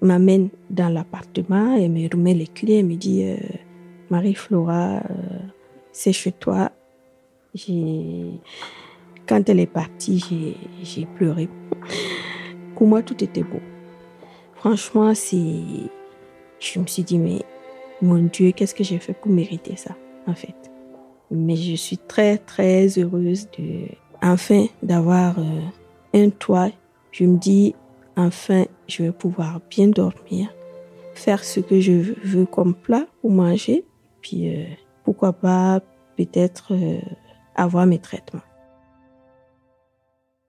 m'amène 0.03 0.49
dans 0.69 0.89
l'appartement 0.89 1.75
et 1.75 1.89
me 1.89 2.07
remet 2.11 2.33
les 2.33 2.47
clés 2.47 2.75
et 2.75 2.83
me 2.83 2.95
dit 2.95 3.25
Marie-Flora, 4.09 5.01
c'est 5.91 6.13
chez 6.13 6.31
toi. 6.31 6.71
Quand 9.27 9.49
elle 9.49 9.59
est 9.59 9.65
partie, 9.65 10.57
j'ai 10.83 11.05
pleuré. 11.05 11.49
Pour 12.75 12.87
moi, 12.87 13.01
tout 13.01 13.23
était 13.23 13.43
beau. 13.43 13.61
Franchement, 14.55 15.13
c'est. 15.15 15.61
Je 16.59 16.79
me 16.79 16.87
suis 16.87 17.03
dit, 17.03 17.17
mais 17.17 17.41
mon 18.01 18.23
Dieu, 18.23 18.51
qu'est-ce 18.51 18.75
que 18.75 18.83
j'ai 18.83 18.99
fait 18.99 19.13
pour 19.13 19.31
mériter 19.31 19.75
ça, 19.75 19.95
en 20.27 20.33
fait? 20.33 20.55
Mais 21.31 21.55
je 21.55 21.75
suis 21.75 21.97
très, 21.97 22.37
très 22.37 22.87
heureuse 22.97 23.47
de, 23.57 23.87
enfin, 24.21 24.65
d'avoir 24.81 25.39
euh, 25.39 25.61
un 26.13 26.29
toit. 26.29 26.69
Je 27.11 27.25
me 27.25 27.37
dis, 27.37 27.75
enfin, 28.15 28.65
je 28.87 29.03
vais 29.03 29.11
pouvoir 29.11 29.61
bien 29.69 29.87
dormir, 29.87 30.53
faire 31.13 31.43
ce 31.43 31.59
que 31.59 31.79
je 31.79 32.13
veux 32.23 32.45
comme 32.45 32.73
plat 32.73 33.07
pour 33.21 33.31
manger, 33.31 33.85
puis 34.21 34.49
euh, 34.49 34.65
pourquoi 35.03 35.33
pas 35.33 35.81
peut-être 36.17 36.73
euh, 36.73 36.99
avoir 37.55 37.85
mes 37.85 37.99
traitements. 37.99 38.41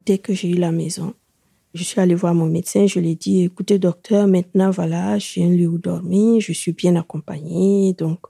Dès 0.04 0.18
que 0.18 0.34
j'ai 0.34 0.50
eu 0.50 0.56
la 0.56 0.72
maison, 0.72 1.14
je 1.72 1.82
suis 1.82 2.00
allée 2.00 2.14
voir 2.14 2.34
mon 2.34 2.46
médecin, 2.46 2.86
je 2.86 3.00
lui 3.00 3.12
ai 3.12 3.14
dit, 3.14 3.42
écoutez 3.42 3.78
docteur, 3.78 4.28
maintenant 4.28 4.70
voilà, 4.70 5.18
j'ai 5.18 5.44
un 5.44 5.50
lieu 5.50 5.66
où 5.66 5.78
dormir, 5.78 6.40
je 6.40 6.52
suis 6.52 6.72
bien 6.72 6.94
accompagnée, 6.96 7.94
donc 7.94 8.20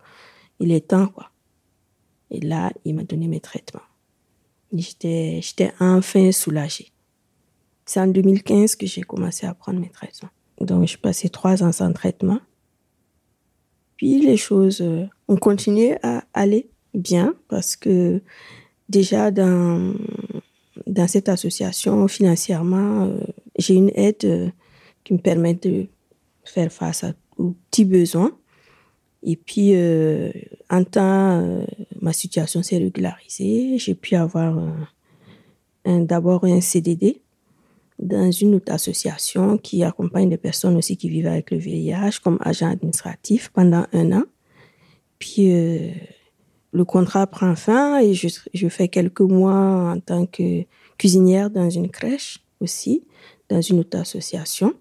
il 0.61 0.73
est 0.73 0.89
temps 0.89 1.09
quoi. 1.09 1.31
Et 2.31 2.41
là, 2.41 2.73
il 2.85 2.95
m'a 2.95 3.05
donné 3.05 3.29
mes 3.29 3.41
traitements. 3.41 3.83
J'étais, 4.73 5.41
j'étais 5.43 5.73
enfin 5.79 6.33
soulagée. 6.33 6.94
C'est 7.87 8.01
en 8.01 8.07
2015 8.07 8.77
que 8.77 8.87
j'ai 8.87 9.03
commencé 9.03 9.47
à 9.47 9.55
prendre 9.55 9.81
mes 9.81 9.91
traitements. 9.91 10.31
Donc, 10.61 10.87
j'ai 10.87 10.97
passé 10.97 11.29
trois 11.29 11.63
ans 11.63 11.73
sans 11.73 11.93
traitement. 11.93 12.41
Puis 13.97 14.21
les 14.21 14.37
choses 14.37 14.81
euh, 14.81 15.07
ont 15.29 15.37
continué 15.37 15.97
à 16.03 16.25
aller 16.35 16.69
bien 16.95 17.35
parce 17.49 17.77
que 17.77 18.21
déjà 18.89 19.31
dans 19.31 19.95
dans 20.87 21.07
cette 21.09 21.29
association, 21.29 22.09
financièrement, 22.09 23.05
euh, 23.05 23.21
j'ai 23.57 23.75
une 23.75 23.93
aide 23.95 24.25
euh, 24.25 24.51
qui 25.05 25.13
me 25.15 25.19
permet 25.19 25.55
de 25.55 25.87
faire 26.45 26.73
face 26.73 27.05
aux 27.39 27.55
petits 27.71 27.85
besoins. 27.85 28.33
Et 29.23 29.37
puis, 29.37 29.73
en 30.69 30.85
temps, 30.85 31.65
ma 32.03 32.13
situation 32.13 32.63
s'est 32.63 32.77
régularisée. 32.77 33.79
J'ai 33.79 33.95
pu 33.95 34.17
avoir 34.17 34.61
d'abord 35.87 36.45
un 36.45 36.61
CDD 36.61 37.23
dans 37.99 38.31
une 38.31 38.57
autre 38.57 38.73
association 38.73 39.57
qui 39.59 39.85
accompagne 39.85 40.29
des 40.29 40.37
personnes 40.37 40.77
aussi 40.77 40.97
qui 40.97 41.09
vivent 41.09 41.27
avec 41.27 41.51
le 41.51 41.59
VIH 41.59 42.21
comme 42.23 42.39
agent 42.41 42.71
administratif 42.71 43.51
pendant 43.53 43.87
un 43.93 44.13
an. 44.13 44.25
Puis, 45.19 45.49
le 46.73 46.85
contrat 46.85 47.27
prend 47.29 47.55
fin 47.55 48.01
et 48.01 48.15
je, 48.15 48.29
je 48.53 48.69
fais 48.69 48.89
quelques 48.89 49.21
mois 49.21 49.93
en 49.93 50.01
tant 50.01 50.27
que 50.27 50.65
cuisinière 50.99 51.51
dans 51.51 51.71
une 51.71 51.89
crèche 51.89 52.41
aussi, 52.61 53.05
dans 53.49 53.61
une 53.61 53.79
autre 53.79 53.99
association. 53.99 54.75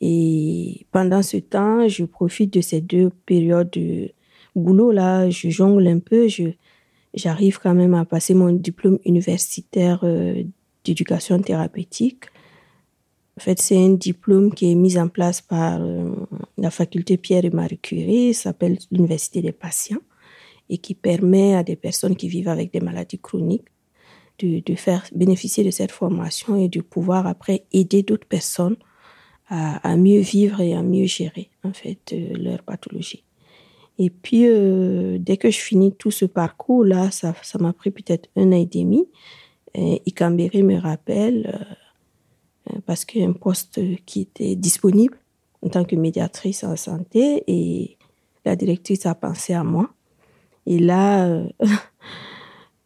Et 0.00 0.86
pendant 0.92 1.22
ce 1.22 1.38
temps, 1.38 1.88
je 1.88 2.04
profite 2.04 2.52
de 2.52 2.60
ces 2.60 2.82
deux 2.82 3.10
périodes 3.24 3.70
de 3.70 4.10
boulot 4.54 4.92
là, 4.92 5.30
je 5.30 5.48
jongle 5.48 5.86
un 5.86 5.98
peu, 5.98 6.28
je 6.28 6.50
j'arrive 7.14 7.58
quand 7.58 7.74
même 7.74 7.94
à 7.94 8.04
passer 8.04 8.34
mon 8.34 8.52
diplôme 8.52 8.98
universitaire 9.04 10.00
euh, 10.02 10.42
d'éducation 10.84 11.40
thérapeutique. 11.40 12.24
En 13.36 13.40
fait, 13.40 13.60
c'est 13.60 13.76
un 13.76 13.90
diplôme 13.90 14.54
qui 14.54 14.70
est 14.70 14.76
mis 14.76 14.96
en 14.96 15.08
place 15.08 15.40
par 15.40 15.80
euh, 15.82 16.14
la 16.56 16.70
faculté 16.70 17.16
Pierre 17.16 17.44
et 17.44 17.50
Marie 17.50 17.78
Curie, 17.78 18.32
s'appelle 18.32 18.78
l'Université 18.92 19.42
des 19.42 19.52
patients 19.52 20.02
et 20.68 20.78
qui 20.78 20.94
permet 20.94 21.54
à 21.54 21.64
des 21.64 21.76
personnes 21.76 22.16
qui 22.16 22.28
vivent 22.28 22.48
avec 22.48 22.72
des 22.72 22.80
maladies 22.80 23.18
chroniques 23.18 23.66
de, 24.38 24.62
de 24.64 24.74
faire 24.76 25.04
bénéficier 25.14 25.64
de 25.64 25.70
cette 25.70 25.90
formation 25.90 26.56
et 26.56 26.68
de 26.68 26.80
pouvoir 26.80 27.26
après 27.26 27.64
aider 27.72 28.02
d'autres 28.02 28.26
personnes 28.26 28.76
à, 29.48 29.76
à, 29.88 29.96
mieux 29.96 30.20
vivre 30.20 30.60
et 30.60 30.74
à 30.74 30.82
mieux 30.82 31.06
gérer 31.06 31.50
en 31.64 31.72
fait 31.72 32.12
euh, 32.12 32.34
leur 32.36 32.62
pathologie. 32.62 33.24
Et 33.98 34.10
puis 34.10 34.46
euh, 34.46 35.18
dès 35.18 35.36
que 35.36 35.50
je 35.50 35.58
finis 35.58 35.94
tout 35.94 36.10
ce 36.10 36.24
parcours 36.24 36.84
là, 36.84 37.10
ça 37.10 37.34
m'a 37.60 37.72
pris 37.72 37.90
peut-être 37.90 38.28
un 38.36 38.52
an 38.52 38.56
et 38.56 38.66
demi. 38.66 39.06
Et 39.76 40.02
me 40.62 40.78
rappelle 40.78 41.76
parce 42.86 43.04
qu'il 43.04 43.20
y 43.22 43.24
a 43.24 43.28
un 43.28 43.32
poste 43.32 43.80
qui 44.06 44.22
était 44.22 44.56
disponible 44.56 45.18
en 45.64 45.68
tant 45.68 45.84
que 45.84 45.96
médiatrice 45.96 46.64
en 46.64 46.76
santé 46.76 47.42
et 47.46 47.96
la 48.44 48.56
directrice 48.56 49.06
a 49.06 49.14
pensé 49.14 49.54
à 49.54 49.64
moi. 49.64 49.90
Et 50.66 50.78
là, 50.78 51.26
euh, 51.26 51.48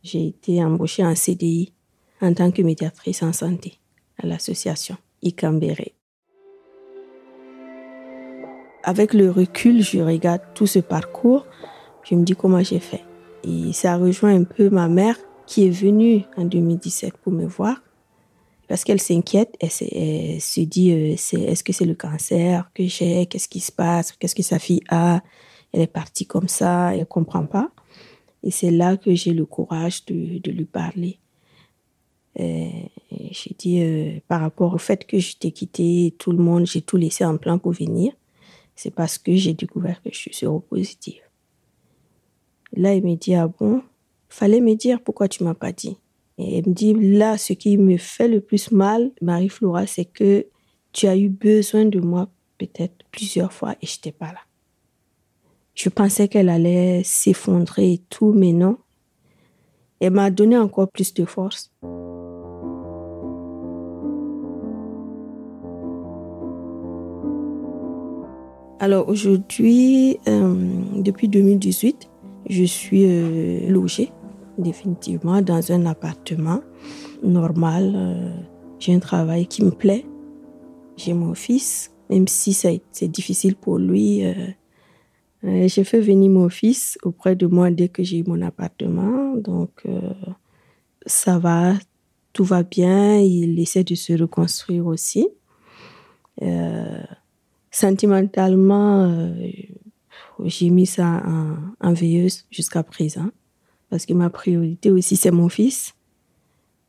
j'ai 0.02 0.28
été 0.28 0.62
embauchée 0.62 1.04
en 1.04 1.14
CDI 1.14 1.72
en 2.20 2.34
tant 2.34 2.50
que 2.50 2.62
médiatrice 2.62 3.22
en 3.22 3.32
santé 3.32 3.78
à 4.22 4.26
l'association 4.26 4.96
Icambéré. 5.22 5.94
Avec 8.84 9.12
le 9.12 9.30
recul, 9.30 9.82
je 9.82 10.00
regarde 10.00 10.40
tout 10.54 10.66
ce 10.66 10.78
parcours, 10.78 11.46
je 12.04 12.14
me 12.14 12.24
dis 12.24 12.34
comment 12.34 12.62
j'ai 12.62 12.80
fait. 12.80 13.04
Et 13.44 13.72
ça 13.72 13.96
rejoint 13.96 14.34
un 14.34 14.44
peu 14.44 14.70
ma 14.70 14.88
mère 14.88 15.16
qui 15.46 15.66
est 15.66 15.70
venue 15.70 16.24
en 16.36 16.44
2017 16.44 17.16
pour 17.18 17.32
me 17.32 17.44
voir 17.44 17.82
parce 18.68 18.84
qu'elle 18.84 19.00
s'inquiète, 19.00 19.56
elle, 19.60 19.70
se 19.70 20.60
dit 20.60 20.92
euh, 20.92 21.12
est-ce 21.12 21.64
que 21.64 21.72
c'est 21.72 21.86
le 21.86 21.94
cancer 21.94 22.70
que 22.74 22.86
j'ai, 22.86 23.26
qu'est-ce 23.26 23.48
qui 23.48 23.60
se 23.60 23.72
passe, 23.72 24.12
qu'est-ce 24.12 24.34
que 24.34 24.42
sa 24.42 24.58
fille 24.58 24.82
a, 24.88 25.22
elle 25.72 25.80
est 25.80 25.86
partie 25.86 26.26
comme 26.26 26.48
ça, 26.48 26.94
elle 26.94 27.06
comprend 27.06 27.46
pas. 27.46 27.70
Et 28.42 28.50
c'est 28.50 28.70
là 28.70 28.96
que 28.96 29.14
j'ai 29.14 29.32
le 29.32 29.46
courage 29.46 30.04
de, 30.04 30.50
lui 30.50 30.64
parler. 30.64 31.18
J'ai 32.36 33.54
dit, 33.58 33.82
euh, 33.82 34.20
par 34.28 34.40
rapport 34.40 34.74
au 34.74 34.78
fait 34.78 35.04
que 35.06 35.18
je 35.18 35.36
t'ai 35.36 35.50
quitté, 35.50 36.14
tout 36.18 36.30
le 36.30 36.38
monde, 36.38 36.66
j'ai 36.66 36.82
tout 36.82 36.96
laissé 36.96 37.24
en 37.24 37.36
plan 37.36 37.58
pour 37.58 37.72
venir, 37.72 38.12
c'est 38.76 38.94
parce 38.94 39.18
que 39.18 39.34
j'ai 39.34 39.54
découvert 39.54 40.00
que 40.02 40.10
je 40.12 40.18
suis 40.18 40.34
séropositive. 40.34 41.22
Là, 42.74 42.94
il 42.94 43.04
me 43.04 43.16
dit, 43.16 43.34
ah 43.34 43.48
bon, 43.48 43.82
fallait 44.28 44.60
me 44.60 44.74
dire 44.74 45.00
pourquoi 45.00 45.26
tu 45.26 45.42
m'as 45.42 45.54
pas 45.54 45.72
dit. 45.72 45.96
Et 46.38 46.58
il 46.58 46.68
me 46.68 46.74
dit, 46.74 46.94
là, 46.94 47.36
ce 47.36 47.52
qui 47.52 47.76
me 47.76 47.96
fait 47.96 48.28
le 48.28 48.40
plus 48.40 48.70
mal, 48.70 49.10
Marie-Flora, 49.20 49.86
c'est 49.86 50.04
que 50.04 50.46
tu 50.92 51.06
as 51.06 51.16
eu 51.16 51.28
besoin 51.28 51.84
de 51.84 52.00
moi 52.00 52.28
peut-être 52.58 53.04
plusieurs 53.10 53.52
fois 53.52 53.72
et 53.82 53.86
je 53.86 53.96
n'étais 53.96 54.12
pas 54.12 54.26
là. 54.26 54.40
Je 55.74 55.88
pensais 55.88 56.28
qu'elle 56.28 56.48
allait 56.48 57.02
s'effondrer 57.04 57.92
et 57.92 58.02
tout, 58.10 58.32
mais 58.32 58.52
non. 58.52 58.78
Elle 60.00 60.12
m'a 60.12 60.30
donné 60.30 60.56
encore 60.56 60.88
plus 60.88 61.12
de 61.14 61.24
force. 61.24 61.72
Alors 68.80 69.08
aujourd'hui, 69.08 70.18
euh, 70.28 70.54
depuis 70.96 71.28
2018, 71.28 72.08
je 72.48 72.64
suis 72.64 73.04
euh, 73.06 73.68
logée 73.68 74.12
définitivement 74.58 75.42
dans 75.42 75.72
un 75.72 75.86
appartement 75.86 76.60
normal. 77.22 77.92
Euh, 77.94 78.30
j'ai 78.78 78.94
un 78.94 78.98
travail 79.00 79.46
qui 79.46 79.64
me 79.64 79.70
plaît. 79.70 80.04
J'ai 80.96 81.14
mon 81.14 81.34
fils, 81.34 81.92
même 82.10 82.28
si 82.28 82.52
c'est 82.52 83.08
difficile 83.08 83.56
pour 83.56 83.78
lui. 83.78 84.24
Euh, 85.44 85.68
j'ai 85.68 85.84
fait 85.84 86.00
venir 86.00 86.30
mon 86.30 86.48
fils 86.48 86.98
auprès 87.02 87.36
de 87.36 87.46
moi 87.46 87.70
dès 87.70 87.88
que 87.88 88.02
j'ai 88.02 88.18
eu 88.18 88.24
mon 88.26 88.42
appartement. 88.42 89.36
Donc, 89.36 89.70
euh, 89.86 90.12
ça 91.06 91.38
va, 91.38 91.74
tout 92.32 92.44
va 92.44 92.62
bien. 92.62 93.20
Il 93.20 93.58
essaie 93.60 93.84
de 93.84 93.94
se 93.94 94.12
reconstruire 94.14 94.86
aussi. 94.86 95.28
Euh, 96.42 97.02
sentimentalement, 97.70 99.32
j'ai 100.44 100.70
mis 100.70 100.86
ça 100.86 101.22
en, 101.24 101.56
en 101.80 101.92
veilleuse 101.92 102.46
jusqu'à 102.50 102.82
présent. 102.82 103.28
Parce 103.90 104.06
que 104.06 104.12
ma 104.12 104.30
priorité 104.30 104.90
aussi, 104.90 105.16
c'est 105.16 105.30
mon 105.30 105.48
fils. 105.48 105.94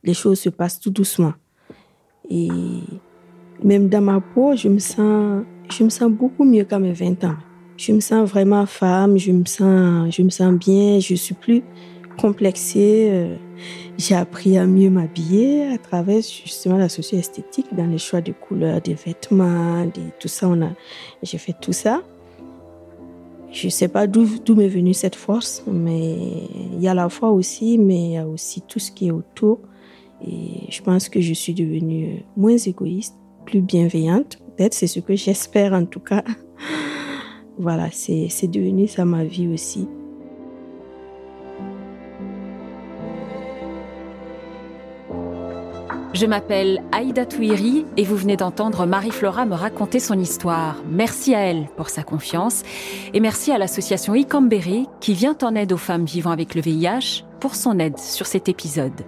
Les 0.04 0.14
choses 0.14 0.40
se 0.40 0.50
passent 0.50 0.80
tout 0.80 0.92
doucement. 0.92 1.34
Et 2.30 2.50
même 3.64 3.90
dans 3.90 4.02
ma 4.02 4.22
peau, 4.22 4.56
je 4.56 4.70
me 4.70 4.80
sens, 4.80 5.44
je 5.72 5.84
me 5.84 5.90
sens 5.90 6.12
beaucoup 6.12 6.44
mieux 6.44 6.64
qu'à 6.64 6.80
mes 6.80 6.94
20 6.94 7.24
ans 7.24 7.38
je 7.80 7.94
me 7.94 8.02
sens 8.02 8.30
vraiment 8.30 8.66
femme, 8.66 9.18
je 9.18 9.32
me 9.32 9.46
sens, 9.46 10.14
je 10.14 10.22
me 10.22 10.30
sens 10.30 10.54
bien, 10.54 11.00
je 11.00 11.16
suis 11.16 11.34
plus 11.34 11.64
complexée. 12.18 13.08
Euh, 13.10 13.36
j'ai 13.98 14.16
appris 14.16 14.58
à 14.58 14.66
mieux 14.66 14.90
m'habiller 14.90 15.68
à 15.68 15.78
travers 15.78 16.22
justement 16.22 16.78
la 16.78 16.90
socio-esthétique, 16.90 17.68
dans 17.72 17.88
les 17.88 17.98
choix 17.98 18.20
de 18.20 18.34
couleurs, 18.34 18.82
des 18.82 18.96
vêtements, 18.96 19.90
tout 20.20 20.28
ça. 20.28 20.50
J'ai 21.24 21.38
fait 21.38 21.56
tout 21.62 21.72
ça. 21.72 22.02
Je 23.52 23.66
ne 23.66 23.72
sais 23.72 23.88
pas 23.88 24.08
d'où, 24.08 24.28
m'est 24.56 24.68
venue 24.68 24.94
cette 24.94 25.16
force, 25.16 25.64
mais 25.66 26.18
il 26.74 26.82
y 26.82 26.88
a 26.88 26.94
la 26.94 27.10
foi 27.10 27.32
aussi, 27.32 27.78
mais 27.78 28.00
il 28.00 28.12
y 28.12 28.18
a 28.18 28.28
aussi 28.28 28.62
tout 28.62 28.80
ce 28.80 28.92
qui 28.92 29.08
est 29.08 29.12
autour. 29.12 29.60
Et 30.26 30.72
je 30.72 30.82
pense 30.82 31.10
que 31.10 31.22
je 31.22 31.34
suis 31.34 31.54
devenue 31.54 32.24
moins 32.38 32.58
égoïste, 32.58 33.16
plus 33.46 33.62
bienveillante. 33.62 34.38
Peut-être 34.56 34.74
c'est 34.74 34.88
ce 34.88 35.00
que 35.00 35.16
j'espère 35.16 35.74
en 35.74 35.86
tout 35.86 36.00
cas. 36.00 36.24
voilà, 37.58 37.90
c'est 37.92 38.48
devenu 38.48 38.88
ça 38.88 39.06
ma 39.06 39.24
vie 39.24 39.48
aussi. 39.48 39.88
Je 46.12 46.26
m'appelle 46.26 46.82
Aïda 46.92 47.28
Touiri 47.28 47.86
et 47.96 48.04
vous 48.04 48.16
venez 48.16 48.36
d'entendre 48.36 48.88
Marie-Flora 48.88 49.46
me 49.46 49.54
raconter 49.54 50.00
son 50.00 50.18
histoire. 50.20 50.78
Merci 50.90 51.36
à 51.36 51.42
elle 51.42 51.68
pour 51.78 51.90
sa 51.90 52.02
confiance 52.02 52.64
et 53.14 53.20
merci 53.20 53.52
à 53.52 53.60
l'association 53.60 54.16
Icambéré 54.16 54.86
qui 55.02 55.14
vient 55.14 55.38
en 55.44 55.54
aide 55.54 55.72
aux 55.72 55.78
femmes 55.78 56.06
vivant 56.06 56.32
avec 56.32 56.56
le 56.56 56.62
VIH 56.62 57.26
pour 57.40 57.54
son 57.54 57.78
aide 57.78 58.00
sur 58.00 58.26
cet 58.26 58.50
épisode. 58.50 59.06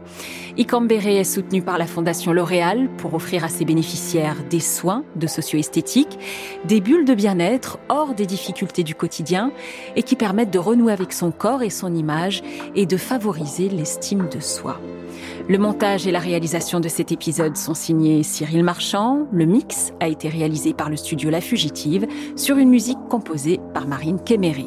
Icambéré 0.58 1.18
est 1.18 1.24
soutenu 1.24 1.64
par 1.64 1.80
la 1.80 1.88
Fondation 1.88 2.34
L'Oréal 2.34 2.88
pour 2.98 3.16
offrir 3.16 3.44
à 3.44 3.50
ses 3.50 3.66
bénéficiaires 3.66 4.38
des 4.52 4.60
soins 4.60 5.04
de 5.16 5.26
socio-esthétique, 5.26 6.20
des 6.66 6.82
bulles 6.82 7.06
de 7.06 7.16
bien-être 7.16 7.80
hors 7.90 8.14
des 8.14 8.28
difficultés 8.28 8.84
du 8.84 8.94
quotidien 8.94 9.52
et 9.96 10.04
qui 10.04 10.16
permettent 10.16 10.54
de 10.54 10.60
renouer 10.60 10.94
avec 10.94 11.14
son 11.14 11.32
corps 11.32 11.64
et 11.64 11.72
son 11.72 11.96
image 11.96 12.44
et 12.76 12.86
de 12.86 12.96
favoriser 12.96 13.70
l'estime 13.70 14.30
de 14.30 14.40
soi. 14.40 14.80
Le 15.48 15.58
montage 15.58 16.08
et 16.08 16.12
la 16.12 16.20
réalisation 16.20 16.80
de 16.80 16.88
cet 16.88 17.12
épisode 17.12 17.58
sont 17.58 17.74
signés 17.74 18.24
Cyril 18.24 18.64
Marchand. 18.64 19.28
Le 19.32 19.46
mix 19.46 19.92
a 20.00 20.08
été 20.08 20.30
réalisé 20.30 20.74
par 20.74 20.90
le 20.90 20.96
studio 20.96 21.30
La 21.30 21.42
Fugitive 21.42 22.08
sur 22.36 22.58
une 22.58 22.70
musique 22.70 23.00
composée 23.10 23.60
par 23.74 23.88
Marine 23.88 24.20
Kéméré. 24.24 24.66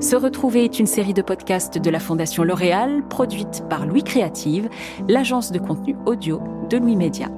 Se 0.00 0.16
retrouver 0.16 0.64
est 0.64 0.78
une 0.78 0.86
série 0.86 1.14
de 1.14 1.22
podcasts 1.22 1.78
de 1.78 1.90
la 1.90 2.00
Fondation 2.00 2.42
L'Oréal, 2.42 3.02
produite 3.08 3.64
par 3.68 3.86
Louis 3.86 4.02
Créative, 4.02 4.68
l'agence 5.08 5.52
de 5.52 5.58
contenu 5.58 5.96
audio 6.06 6.40
de 6.70 6.78
Louis 6.78 6.96
Média. 6.96 7.28